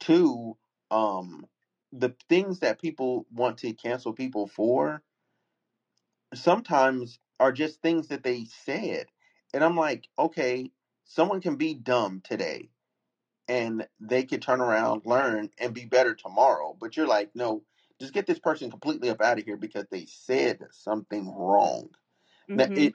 Two, 0.00 0.58
um, 0.90 1.46
the 1.92 2.16
things 2.28 2.60
that 2.60 2.80
people 2.80 3.26
want 3.32 3.58
to 3.58 3.74
cancel 3.74 4.12
people 4.14 4.48
for 4.48 5.02
sometimes 6.34 7.18
are 7.40 7.52
just 7.52 7.80
things 7.82 8.08
that 8.08 8.22
they 8.22 8.44
said. 8.44 9.06
And 9.52 9.62
I'm 9.64 9.76
like, 9.76 10.08
okay, 10.18 10.70
someone 11.04 11.40
can 11.40 11.56
be 11.56 11.74
dumb 11.74 12.20
today 12.22 12.70
and 13.48 13.88
they 14.00 14.24
could 14.24 14.42
turn 14.42 14.60
around, 14.60 15.02
learn, 15.06 15.50
and 15.58 15.74
be 15.74 15.84
better 15.86 16.14
tomorrow. 16.14 16.76
But 16.78 16.96
you're 16.96 17.06
like, 17.06 17.32
no, 17.34 17.64
just 18.00 18.14
get 18.14 18.26
this 18.26 18.38
person 18.38 18.70
completely 18.70 19.10
up 19.10 19.20
out 19.20 19.38
of 19.38 19.44
here 19.44 19.56
because 19.56 19.86
they 19.90 20.06
said 20.06 20.60
something 20.72 21.34
wrong. 21.34 21.90
Now 22.54 22.68
Mhm. 22.68 22.74
it, 22.74 22.94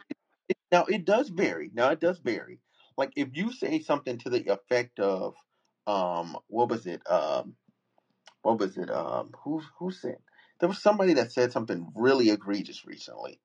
it 0.50 0.58
now 0.72 0.86
it 0.86 1.06
does 1.06 1.30
vary. 1.30 1.72
Now 1.74 1.92
it 1.92 2.00
does 2.02 2.20
vary. 2.20 2.62
Like 2.98 3.14
if 3.18 3.30
you 3.34 3.52
say 3.54 3.80
something 3.82 4.18
to 4.20 4.30
the 4.30 4.48
effect 4.54 5.00
of, 5.00 5.36
um, 5.88 6.38
what 6.48 6.70
was 6.70 6.88
it? 6.88 7.02
Um, 7.10 7.58
what 8.42 8.60
was 8.60 8.78
it? 8.78 8.90
Um, 8.92 9.34
who 9.44 9.62
who 9.80 9.92
said? 9.92 10.20
There 10.60 10.70
was 10.70 10.82
somebody 10.82 11.14
that 11.16 11.32
said 11.32 11.52
something 11.52 11.92
really 11.96 12.30
egregious 12.30 12.86
recently 12.86 13.42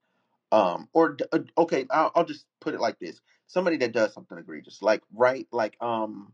um 0.53 0.88
or 0.93 1.17
uh, 1.33 1.40
okay 1.59 1.87
I'll, 1.90 2.11
I'll 2.14 2.25
just 2.25 2.47
put 2.61 2.75
it 2.75 2.81
like 2.81 2.99
this 2.99 3.21
somebody 3.47 3.77
that 3.79 3.93
does 3.93 4.14
something 4.14 4.38
egregious 4.38 4.81
like 4.83 5.03
right 5.12 5.47
like 5.53 5.77
um 5.81 6.33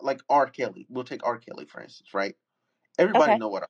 like 0.00 0.20
r 0.28 0.46
kelly 0.48 0.86
we'll 0.88 1.04
take 1.04 1.24
r 1.24 1.38
kelly 1.38 1.64
for 1.66 1.82
instance 1.82 2.14
right 2.14 2.34
everybody 2.98 3.32
Okay. 3.32 3.38
know 3.38 3.48
what 3.48 3.68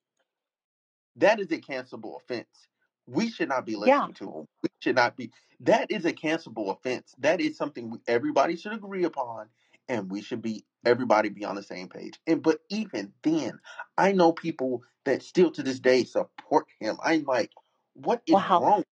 that 1.16 1.40
is 1.40 1.50
a 1.52 1.58
cancelable 1.58 2.16
offense 2.16 2.68
we 3.06 3.30
should 3.30 3.48
not 3.48 3.64
be 3.66 3.72
Yeah. 3.72 3.78
listening 4.06 4.14
to 4.14 4.24
him 4.40 4.46
we 4.62 4.68
should 4.80 4.96
not 4.96 5.16
be 5.16 5.30
that 5.60 5.90
is 5.90 6.04
a 6.04 6.12
cancelable 6.12 6.70
offense 6.76 7.14
that 7.18 7.40
is 7.40 7.56
something 7.56 7.90
we, 7.90 7.98
everybody 8.06 8.56
should 8.56 8.72
agree 8.72 9.04
upon 9.04 9.48
and 9.88 10.10
we 10.10 10.20
should 10.22 10.42
be 10.42 10.64
everybody 10.84 11.28
be 11.30 11.44
on 11.44 11.56
the 11.56 11.62
same 11.62 11.88
page. 11.88 12.20
And 12.26 12.42
but 12.42 12.60
even 12.68 13.12
then, 13.22 13.58
I 13.96 14.12
know 14.12 14.32
people 14.32 14.82
that 15.06 15.22
still 15.22 15.50
to 15.52 15.62
this 15.62 15.80
day 15.80 16.04
support 16.04 16.66
him. 16.78 16.98
I'm 17.02 17.24
like, 17.24 17.50
what 17.94 18.20
is 18.26 18.34
Wow. 18.34 18.60
wrong? 18.62 18.84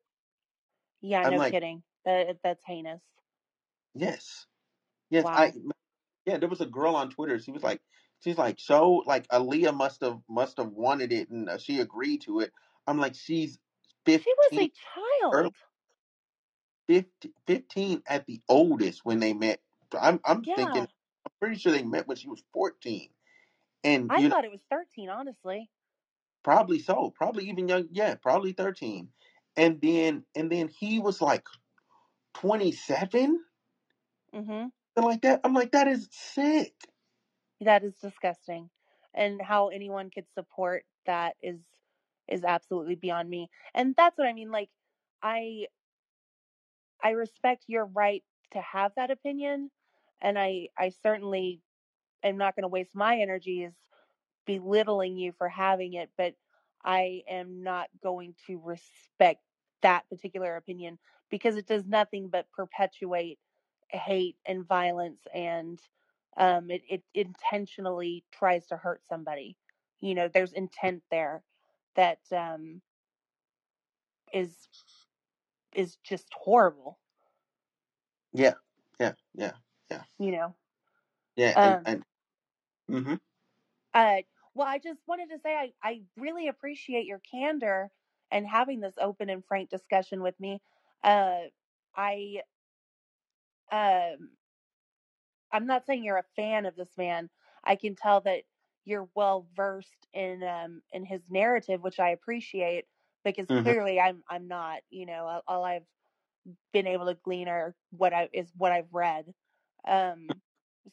Yeah, 1.03 1.20
I'm 1.22 1.33
no 1.33 1.37
like- 1.37 1.53
kidding. 1.53 1.83
That 2.07 2.38
that's 2.42 2.62
heinous. 2.66 3.03
Yes, 3.94 4.46
yes. 5.11 5.25
Wow. 5.25 5.33
I 5.33 5.53
yeah. 6.26 6.38
There 6.38 6.48
was 6.50 6.60
a 6.62 6.66
girl 6.66 6.96
on 6.96 7.10
Twitter. 7.10 7.38
She 7.40 7.52
was 7.52 7.62
like, 7.64 7.82
she's 8.20 8.38
like, 8.38 8.60
so 8.60 9.04
like 9.06 9.28
Aaliyah 9.28 9.76
must 9.76 10.02
have 10.02 10.20
must 10.28 10.58
have 10.58 10.70
wanted 10.72 11.12
it 11.12 11.30
and 11.30 11.48
uh, 11.50 11.58
she 11.58 11.80
agreed 11.80 12.22
to 12.22 12.40
it. 12.40 12.52
I'm 12.86 12.98
like, 12.98 13.14
she's 13.16 13.60
She 14.24 14.32
was 14.36 14.52
a 14.58 14.70
child. 14.70 15.32
early- 15.32 15.52
15, 16.88 17.32
15 17.46 18.02
at 18.08 18.26
the 18.26 18.42
oldest 18.48 19.04
when 19.04 19.20
they 19.20 19.32
met. 19.34 19.60
I'm 19.98 20.20
I'm 20.24 20.44
Yeah. 20.44 20.56
thinking 20.56 20.84
I'm 20.84 21.32
pretty 21.40 21.56
sure 21.56 21.72
they 21.72 21.82
met 21.84 22.08
when 22.08 22.16
she 22.16 22.28
was 22.28 22.44
14. 22.52 23.10
And 23.84 24.10
I 24.10 24.16
you 24.16 24.28
know, 24.30 24.34
thought 24.34 24.44
it 24.44 24.50
was 24.50 24.62
13, 24.70 25.08
honestly. 25.10 25.70
probably 26.44 26.78
so, 26.80 27.10
probably 27.10 27.48
even 27.48 27.68
young, 27.68 27.88
yeah, 27.92 28.14
probably 28.16 28.52
13. 28.52 29.12
And 29.56 29.80
then 29.80 30.26
and 30.34 30.50
then 30.52 30.68
he 30.68 30.98
was 31.00 31.20
like 31.22 31.46
27, 32.34 33.44
hmm 34.32 34.66
something 34.96 35.11
like 35.11 35.22
that. 35.22 35.40
I'm 35.44 35.54
like, 35.54 35.72
that 35.72 35.88
is 35.88 36.09
sick. 36.11 36.72
That 37.61 37.85
is 37.85 37.94
disgusting. 37.96 38.70
And 39.14 39.40
how 39.40 39.68
anyone 39.68 40.11
could 40.11 40.26
support 40.35 40.85
that 41.06 41.37
is 41.42 41.61
is 42.28 42.42
absolutely 42.42 42.96
beyond 42.96 43.30
me. 43.30 43.48
And 43.74 43.94
that's 43.96 44.18
what 44.18 44.26
I 44.26 44.32
mean. 44.32 44.50
Like, 44.50 44.68
I 45.22 45.66
I 47.02 47.11
respect 47.11 47.64
your 47.68 47.87
right 47.87 48.24
to 48.52 48.61
have 48.61 48.92
that 48.96 49.11
opinion, 49.11 49.70
and 50.20 50.38
I 50.38 50.68
I 50.78 50.90
certainly 51.02 51.61
am 52.22 52.37
not 52.37 52.56
going 52.56 52.62
to 52.62 52.68
waste 52.68 52.94
my 52.94 53.18
energies 53.18 53.72
belittling 54.46 55.16
you 55.16 55.32
for 55.38 55.48
having 55.48 55.94
it, 55.94 56.11
but 56.16 56.35
I 56.85 57.22
am 57.28 57.62
not 57.62 57.88
going 58.02 58.35
to 58.46 58.61
respect 58.62 59.40
that 59.82 60.09
particular 60.09 60.56
opinion 60.56 60.98
because 61.30 61.56
it 61.56 61.66
does 61.66 61.85
nothing 61.85 62.28
but 62.28 62.46
perpetuate 62.52 63.38
hate 63.88 64.37
and 64.46 64.66
violence 64.66 65.27
and 65.35 65.81
um, 66.37 66.70
it, 66.70 66.83
it 66.88 67.03
intentionally 67.14 68.25
tries 68.31 68.66
to 68.66 68.77
hurt 68.77 69.07
somebody. 69.07 69.57
You 70.01 70.14
know, 70.14 70.29
there's 70.29 70.53
intent 70.53 71.03
there 71.11 71.44
that 71.94 72.20
um, 72.33 72.83
is 74.33 74.68
is 75.75 75.96
just 75.96 76.33
horrible. 76.35 76.99
Yeah, 78.33 78.55
yeah, 79.01 79.14
yeah, 79.35 79.53
yeah. 79.90 80.05
You 80.18 80.31
know. 80.33 80.57
yeah. 81.37 81.57
Um, 81.57 81.87
and, 81.87 82.05
and 82.88 83.05
hmm 83.07 83.14
Uh, 83.94 84.18
well, 84.55 84.68
I 84.68 84.79
just 84.79 85.07
wanted 85.07 85.31
to 85.31 85.38
say 85.38 85.55
I, 85.55 85.72
I 85.83 86.03
really 86.16 86.49
appreciate 86.49 87.07
your 87.07 87.20
candor 87.20 87.90
and 88.31 88.46
having 88.46 88.81
this 88.81 88.96
open 89.01 89.31
and 89.31 89.44
frank 89.44 89.70
discussion 89.70 90.22
with 90.22 90.38
me. 90.40 90.62
Uh, 91.03 91.42
I 91.94 92.42
um, 93.72 94.31
I'm 95.52 95.66
not 95.66 95.87
saying 95.87 96.05
you're 96.05 96.18
a 96.18 96.24
fan 96.37 96.66
of 96.66 96.76
this 96.76 96.96
man. 96.96 97.31
I 97.64 97.76
can 97.76 97.94
tell 97.96 98.20
that 98.22 98.44
you're 98.85 99.09
well 99.14 99.48
versed 99.55 100.07
in 100.12 100.42
um, 100.42 100.83
in 100.92 101.05
his 101.05 101.31
narrative, 101.31 101.83
which 101.83 101.98
I 102.00 102.11
appreciate 102.11 102.87
because 103.24 103.50
Mhm. 103.50 103.74
clearly 103.74 103.98
I'm 104.00 104.22
I'm 104.29 104.48
not. 104.48 104.83
You 104.90 105.07
know, 105.07 105.26
all- 105.26 105.42
all 105.46 105.64
I've 105.64 105.87
been 106.72 106.87
able 106.87 107.07
to 107.07 107.14
glean 107.14 107.48
are 107.48 107.76
what 107.90 108.14
I 108.14 108.29
is 108.33 108.52
what 108.57 108.72
I've 108.72 108.92
read. 108.94 109.35
Um, 109.87 110.42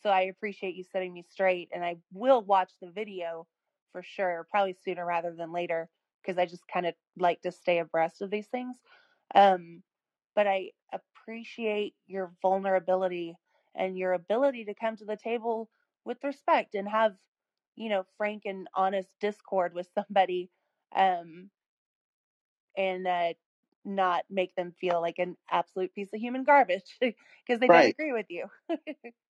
so 0.01 0.09
I 0.09 0.21
appreciate 0.23 0.75
you 0.75 0.83
setting 0.83 1.13
me 1.13 1.23
straight, 1.23 1.69
and 1.73 1.85
I 1.85 1.97
will 2.11 2.43
watch 2.43 2.73
the 2.81 2.91
video 2.91 3.47
for 3.91 4.03
sure, 4.03 4.47
probably 4.51 4.73
sooner 4.73 5.05
rather 5.05 5.35
than 5.35 5.51
later, 5.53 5.89
because 6.21 6.37
I 6.37 6.45
just 6.47 6.67
kind 6.67 6.85
of 6.87 6.95
like 7.17 7.41
to 7.43 7.51
stay 7.51 7.79
abreast 7.79 8.21
of 8.21 8.31
these 8.31 8.47
things. 8.49 8.77
Um, 9.35 9.83
but 10.35 10.47
I 10.47 10.71
appreciate 10.91 11.95
your 12.07 12.33
vulnerability 12.41 13.35
and 13.75 13.97
your 13.97 14.13
ability 14.13 14.65
to 14.65 14.75
come 14.75 14.95
to 14.97 15.05
the 15.05 15.17
table 15.17 15.69
with 16.05 16.23
respect 16.23 16.75
and 16.75 16.87
have, 16.89 17.15
you 17.75 17.89
know, 17.89 18.05
frank 18.17 18.43
and 18.45 18.67
honest 18.75 19.09
discord 19.19 19.73
with 19.73 19.89
somebody, 19.95 20.51
um, 20.95 21.51
and 22.77 23.07
uh, 23.07 23.33
not 23.85 24.25
make 24.29 24.55
them 24.55 24.73
feel 24.79 25.01
like 25.01 25.19
an 25.19 25.37
absolute 25.49 25.93
piece 25.93 26.13
of 26.13 26.19
human 26.19 26.43
garbage 26.43 26.97
because 27.01 27.59
they 27.59 27.69
don't 27.69 27.87
agree 27.87 28.13
with 28.13 28.27
you. 28.29 28.45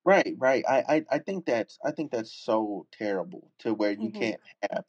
Right, 0.04 0.34
right. 0.38 0.64
I, 0.68 0.84
I, 0.96 1.04
I 1.12 1.18
think 1.18 1.46
that's 1.46 1.78
I 1.84 1.90
think 1.90 2.10
that's 2.10 2.32
so 2.32 2.86
terrible 2.92 3.50
to 3.60 3.72
where 3.74 3.92
you 3.92 4.10
Mhm. 4.10 4.12
can't 4.12 4.40
have 4.70 4.84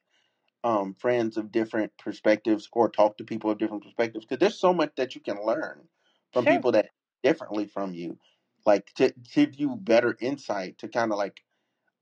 um 0.63 0.93
friends 0.95 1.37
of 1.37 1.51
different 1.51 1.97
perspectives 1.97 2.69
or 2.73 2.89
talk 2.89 3.17
to 3.17 3.25
people 3.25 3.51
of 3.51 3.59
different 3.59 3.83
perspectives 3.83 4.25
because 4.25 4.39
there's 4.39 4.59
so 4.59 4.73
much 4.73 4.95
that 4.97 5.15
you 5.15 5.21
can 5.21 5.43
learn 5.45 5.89
from 6.35 6.45
Sure. 6.45 6.47
people 6.47 6.73
that 6.73 6.91
differently 7.23 7.67
from 7.67 7.95
you, 7.95 8.19
like 8.67 8.87
to 8.97 9.11
to 9.11 9.15
give 9.47 9.55
you 9.59 9.77
better 9.77 10.17
insight 10.21 10.79
to 10.79 10.89
kind 10.89 11.13
of 11.13 11.19
like 11.19 11.41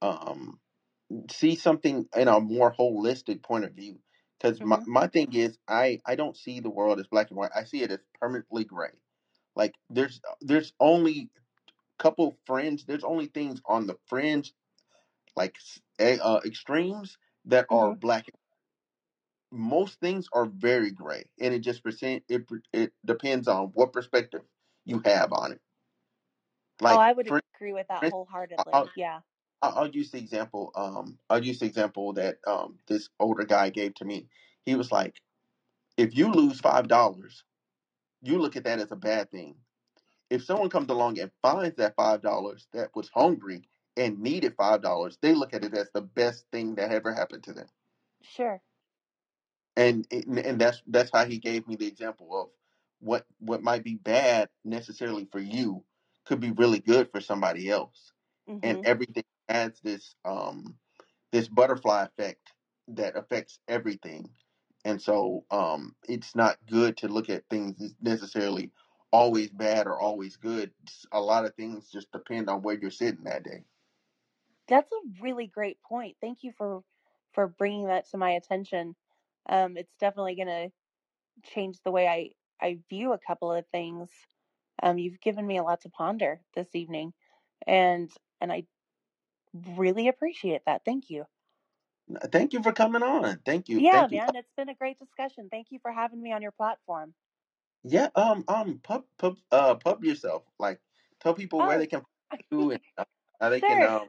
um 0.02 0.60
see 1.32 1.56
something 1.56 2.08
in 2.18 2.28
a 2.30 2.40
more 2.40 2.74
holistic 2.74 3.44
point 3.44 3.66
of 3.66 3.74
view. 3.74 4.00
Because 4.40 4.62
my, 4.64 4.80
Mhm. 4.80 4.86
my 4.88 5.08
thing 5.08 5.34
is, 5.34 5.58
I 5.68 6.00
I 6.06 6.16
don't 6.16 6.38
see 6.38 6.60
the 6.62 6.70
world 6.72 7.00
as 7.00 7.08
black 7.08 7.30
and 7.32 7.38
white. 7.38 7.52
I 7.56 7.66
see 7.66 7.84
it 7.84 7.92
as 7.92 8.00
permanently 8.22 8.66
gray. 8.66 8.92
Like 9.56 9.76
there's 9.90 10.22
there's 10.42 10.74
only 10.80 11.30
couple 12.00 12.38
fringe. 12.46 12.86
There's 12.86 13.04
only 13.06 13.28
things 13.28 13.62
on 13.66 13.88
the 13.88 13.98
fringe, 14.08 14.54
like 15.36 15.58
eh, 16.00 16.18
uh, 16.22 16.42
extremes, 16.46 17.18
that 17.46 17.68
are 17.70 17.92
Mhm. 17.92 18.00
black. 18.00 18.28
Most 19.56 20.00
things 20.00 20.28
are 20.34 20.46
very 20.46 20.90
gray, 20.92 21.26
and 21.40 21.54
it 21.54 21.60
just 21.60 21.84
percent 21.84 22.24
it 22.28 22.46
it 22.74 22.92
depends 23.06 23.48
on 23.48 23.68
what 23.76 23.94
perspective 23.94 24.42
you 24.84 25.02
have 25.06 25.32
on 25.32 25.52
it. 25.52 25.62
Like 26.82 26.98
oh, 26.98 27.00
I 27.00 27.14
would 27.14 27.28
for, 27.28 27.42
agree 27.56 27.74
with 27.74 27.88
that 27.90 28.02
for 28.02 28.10
wholeheartedly. 28.10 28.74
I'll, 28.74 28.90
yeah. 28.98 29.20
I'll 29.62 29.74
I'll 29.78 29.90
use 29.90 30.10
the 30.10 30.18
example. 30.18 30.72
Um, 30.76 31.20
I'll 31.30 31.44
use 31.44 31.60
the 31.60 31.68
example 31.68 32.14
that 32.14 32.40
um 32.48 32.80
this 32.88 33.10
older 33.20 33.46
guy 33.46 33.70
gave 33.70 33.94
to 33.96 34.06
me. 34.06 34.28
He 34.66 34.76
was 34.76 34.92
like, 34.92 35.22
if 35.98 36.18
you 36.18 36.32
lose 36.32 36.60
five 36.60 36.88
dollars, 36.88 37.44
you 38.24 38.40
look 38.40 38.56
at 38.56 38.64
that 38.64 38.80
as 38.80 38.92
a 38.92 38.96
bad 38.96 39.30
thing. 39.32 39.56
If 40.30 40.44
someone 40.46 40.70
comes 40.70 40.90
along 40.90 41.20
and 41.20 41.32
finds 41.44 41.76
that 41.78 41.96
five 41.96 42.22
dollars 42.24 42.68
that 42.74 42.90
was 42.96 43.10
hungry 43.14 43.70
and 43.96 44.20
needed 44.20 44.56
five 44.58 44.82
dollars, 44.82 45.18
they 45.22 45.36
look 45.36 45.54
at 45.54 45.64
it 45.64 45.76
as 45.76 45.92
the 45.94 46.02
best 46.02 46.46
thing 46.52 46.76
that 46.76 46.92
ever 46.92 47.14
happened 47.14 47.44
to 47.44 47.54
them. 47.54 47.68
Sure. 48.24 48.62
And 49.76 50.06
and 50.12 50.60
that's 50.62 50.82
that's 50.88 51.12
how 51.14 51.26
he 51.26 51.40
gave 51.40 51.68
me 51.68 51.76
the 51.76 51.88
example 51.88 52.40
of 52.40 52.50
what 53.00 53.26
what 53.40 53.64
might 53.64 53.84
be 53.84 53.96
bad 53.96 54.50
necessarily 54.64 55.28
for 55.32 55.40
you 55.40 55.84
could 56.26 56.40
be 56.40 56.52
really 56.52 56.80
good 56.80 57.10
for 57.12 57.22
somebody 57.22 57.70
else. 57.70 58.12
And 58.62 58.80
everything 58.84 59.24
has 59.50 59.80
this 59.82 60.16
um 60.26 60.76
this 61.32 61.48
butterfly 61.48 62.04
effect 62.04 62.54
that 62.90 63.18
affects 63.18 63.60
everything. 63.68 64.30
And 64.86 65.02
so 65.02 65.46
um 65.52 65.96
it's 66.08 66.36
not 66.36 66.58
good 66.70 66.98
to 66.98 67.08
look 67.08 67.30
at 67.30 67.50
things 67.50 67.82
as 67.82 67.96
necessarily 68.02 68.72
always 69.12 69.50
bad 69.50 69.88
or 69.88 70.00
always 70.00 70.38
good. 70.38 70.72
It's- 70.84 71.06
A 71.14 71.22
lot 71.22 71.46
of 71.46 71.56
things 71.56 71.90
just 71.92 72.12
depend 72.12 72.50
on 72.50 72.62
where 72.62 72.78
you're 72.80 72.92
sitting 72.92 73.24
that 73.26 73.44
day. 73.44 73.66
That's 74.68 74.92
a 74.92 75.22
really 75.22 75.48
great 75.48 75.82
point. 75.84 76.18
Thank 76.22 76.44
you 76.44 76.52
for 76.58 76.84
for 77.34 77.48
bringing 77.48 77.88
that 77.88 78.10
to 78.12 78.18
my 78.18 78.32
attention. 78.32 78.96
Um, 79.48 79.78
it's 79.78 79.96
definitely 80.00 80.36
going 80.36 80.48
to 80.48 80.72
change 81.44 81.80
the 81.84 81.92
way 81.92 82.08
I 82.08 82.32
I 82.62 82.80
view 82.90 83.14
a 83.14 83.20
couple 83.20 83.52
of 83.54 83.66
things. 83.72 84.12
Um, 84.84 84.98
you've 84.98 85.22
given 85.22 85.48
me 85.48 85.58
a 85.58 85.64
lot 85.64 85.82
to 85.82 85.90
ponder 85.90 86.42
this 86.56 86.76
evening, 86.76 87.14
and 87.68 88.12
and 88.42 88.52
I 88.54 88.66
really 89.54 90.08
appreciate 90.08 90.64
that. 90.66 90.84
Thank 90.86 91.10
you. 91.10 91.26
Thank 92.32 92.54
you 92.54 92.62
for 92.64 92.72
coming 92.74 93.04
on. 93.04 93.40
Thank 93.46 93.70
you. 93.70 93.82
Yeah, 93.82 93.92
Thank 93.92 94.12
you. 94.12 94.22
man, 94.22 94.38
it's 94.38 94.54
been 94.54 94.70
a 94.70 94.74
great 94.76 94.98
discussion. 95.00 95.50
Thank 95.50 95.70
you 95.70 95.80
for 95.80 95.92
having 95.92 96.22
me 96.22 96.32
on 96.32 96.42
your 96.42 96.54
platform. 96.54 97.14
Yeah, 97.84 98.10
um, 98.16 98.46
um, 98.48 98.80
pub, 98.80 99.06
pub, 99.18 99.38
uh, 99.52 99.76
pub 99.76 100.04
yourself. 100.04 100.44
Like, 100.58 100.82
tell 101.20 101.34
people 101.34 101.64
where 101.64 101.78
Oh, 101.78 101.78
they 101.78 101.88
can 101.88 102.02
find 102.30 102.44
you 102.52 102.72
and 102.72 102.82
uh, 102.98 103.06
how 103.40 103.50
they 103.50 103.62
can, 103.62 103.84
um, 103.84 104.08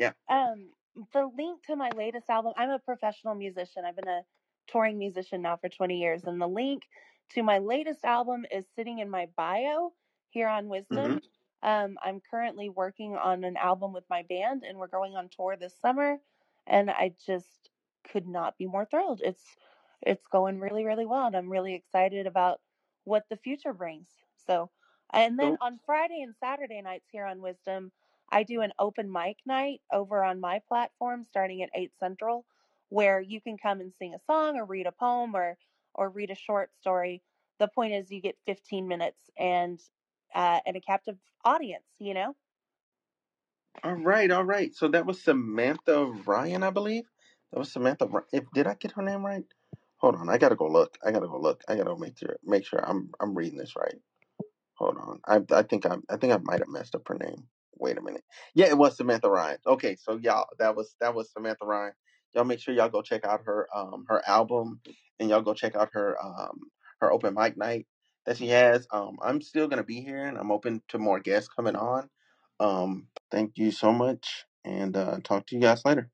yeah. 0.00 0.12
Um, 0.28 0.72
the 1.12 1.26
link 1.26 1.64
to 1.66 1.76
my 1.76 1.90
latest 1.90 2.30
album, 2.30 2.52
I'm 2.56 2.70
a 2.70 2.78
professional 2.78 3.34
musician. 3.34 3.84
I've 3.84 3.96
been 3.96 4.08
a 4.08 4.22
touring 4.70 4.98
musician 4.98 5.42
now 5.42 5.56
for 5.56 5.68
20 5.68 5.98
years, 5.98 6.24
and 6.24 6.40
the 6.40 6.46
link 6.48 6.84
to 7.30 7.42
my 7.42 7.58
latest 7.58 8.04
album 8.04 8.44
is 8.52 8.64
sitting 8.76 8.98
in 8.98 9.10
my 9.10 9.28
bio 9.36 9.92
here 10.30 10.48
on 10.48 10.68
Wisdom. 10.68 11.20
Um, 11.62 11.98
I'm 12.02 12.20
currently 12.30 12.68
working 12.68 13.16
on 13.16 13.44
an 13.44 13.56
album 13.56 13.92
with 13.92 14.04
my 14.08 14.22
band, 14.28 14.64
and 14.66 14.78
we're 14.78 14.88
going 14.88 15.16
on 15.16 15.28
tour 15.28 15.56
this 15.56 15.74
summer, 15.80 16.18
and 16.66 16.90
I 16.90 17.12
just 17.26 17.70
could 18.10 18.26
not 18.26 18.56
be 18.58 18.66
more 18.66 18.86
thrilled. 18.86 19.20
It's 19.24 19.44
it's 20.02 20.26
going 20.28 20.58
really, 20.60 20.84
really 20.84 21.04
well, 21.04 21.26
and 21.26 21.36
I'm 21.36 21.50
really 21.50 21.74
excited 21.74 22.26
about 22.26 22.60
what 23.04 23.24
the 23.28 23.36
future 23.36 23.74
brings. 23.74 24.08
So, 24.46 24.70
and 25.12 25.38
then 25.38 25.58
on 25.60 25.78
Friday 25.84 26.22
and 26.22 26.34
Saturday 26.40 26.80
nights 26.80 27.08
here 27.12 27.26
on 27.26 27.42
Wisdom, 27.42 27.92
I 28.32 28.44
do 28.44 28.62
an 28.62 28.72
open 28.78 29.12
mic 29.12 29.36
night 29.44 29.82
over 29.92 30.24
on 30.24 30.40
my 30.40 30.60
platform 30.68 31.24
starting 31.28 31.62
at 31.62 31.70
8 31.74 31.92
Central 31.98 32.46
where 32.90 33.20
you 33.20 33.42
can 33.42 33.58
come 33.58 33.80
and 33.80 33.94
sing 33.98 34.14
a 34.14 34.20
song 34.32 34.58
or 34.58 34.66
read 34.66 34.86
a 34.88 34.92
poem 34.92 35.36
or 35.36 35.58
or 35.94 36.10
read 36.10 36.30
a 36.30 36.36
short 36.36 36.72
story. 36.80 37.22
The 37.60 37.68
point 37.68 37.94
is 37.94 38.10
you 38.12 38.22
get 38.22 38.36
15 38.46 38.88
minutes 38.88 39.20
and 39.38 39.80
uh, 40.34 40.60
and 40.66 40.76
a 40.76 40.82
captive 40.82 41.18
audience, 41.44 41.86
you 42.00 42.14
know? 42.14 42.36
All 43.84 43.94
right, 43.94 44.30
all 44.30 44.44
right. 44.44 44.74
So 44.74 44.88
that 44.88 45.06
was 45.06 45.22
Samantha 45.22 46.06
Ryan, 46.26 46.62
I 46.62 46.70
believe. 46.70 47.04
That 47.52 47.58
was 47.60 47.72
Samantha. 47.72 48.08
If 48.32 48.44
did 48.54 48.66
I 48.66 48.74
get 48.74 48.92
her 48.92 49.02
name 49.02 49.24
right? 49.26 49.44
Hold 49.98 50.16
on, 50.16 50.28
I 50.30 50.38
gotta 50.38 50.56
go 50.56 50.68
look. 50.68 50.98
I 51.04 51.12
gotta 51.12 51.28
go 51.28 51.38
look. 51.40 51.62
I 51.68 51.76
gotta 51.76 51.96
make 51.98 52.18
sure 52.18 52.36
make 52.44 52.66
sure 52.66 52.80
I'm 52.86 53.10
I'm 53.20 53.34
reading 53.34 53.58
this 53.58 53.76
right. 53.76 53.96
Hold 54.76 54.98
on. 54.98 55.20
I 55.26 55.42
I 55.54 55.62
think 55.62 55.86
I 55.86 55.96
I 56.10 56.16
think 56.18 56.32
I 56.32 56.38
might 56.44 56.60
have 56.60 56.68
messed 56.68 56.94
up 56.94 57.08
her 57.08 57.16
name. 57.16 57.48
Wait 57.78 57.98
a 57.98 58.02
minute. 58.02 58.24
Yeah, 58.54 58.66
it 58.68 58.78
was 58.78 58.96
Samantha 58.96 59.30
Ryan. 59.30 59.58
Okay, 59.66 59.96
so 59.96 60.18
y'all 60.18 60.46
that 60.58 60.76
was 60.76 60.96
that 61.00 61.14
was 61.14 61.32
Samantha 61.32 61.66
Ryan. 61.66 61.94
Y'all 62.34 62.44
make 62.44 62.60
sure 62.60 62.74
y'all 62.74 62.88
go 62.88 63.02
check 63.02 63.24
out 63.24 63.42
her 63.44 63.68
um 63.74 64.04
her 64.08 64.22
album 64.26 64.80
and 65.18 65.30
y'all 65.30 65.42
go 65.42 65.54
check 65.54 65.74
out 65.76 65.90
her 65.92 66.16
um 66.22 66.60
her 67.00 67.12
open 67.12 67.34
mic 67.34 67.56
night 67.56 67.86
that 68.26 68.36
she 68.38 68.48
has. 68.48 68.86
Um 68.92 69.18
I'm 69.22 69.40
still 69.42 69.68
gonna 69.68 69.84
be 69.84 70.00
here 70.00 70.26
and 70.26 70.38
I'm 70.38 70.52
open 70.52 70.82
to 70.88 70.98
more 70.98 71.20
guests 71.20 71.48
coming 71.54 71.76
on. 71.76 72.08
Um 72.60 73.08
thank 73.30 73.52
you 73.56 73.70
so 73.72 73.92
much 73.92 74.44
and 74.64 74.96
uh 74.96 75.18
talk 75.24 75.46
to 75.48 75.56
you 75.56 75.62
guys 75.62 75.82
later. 75.84 76.10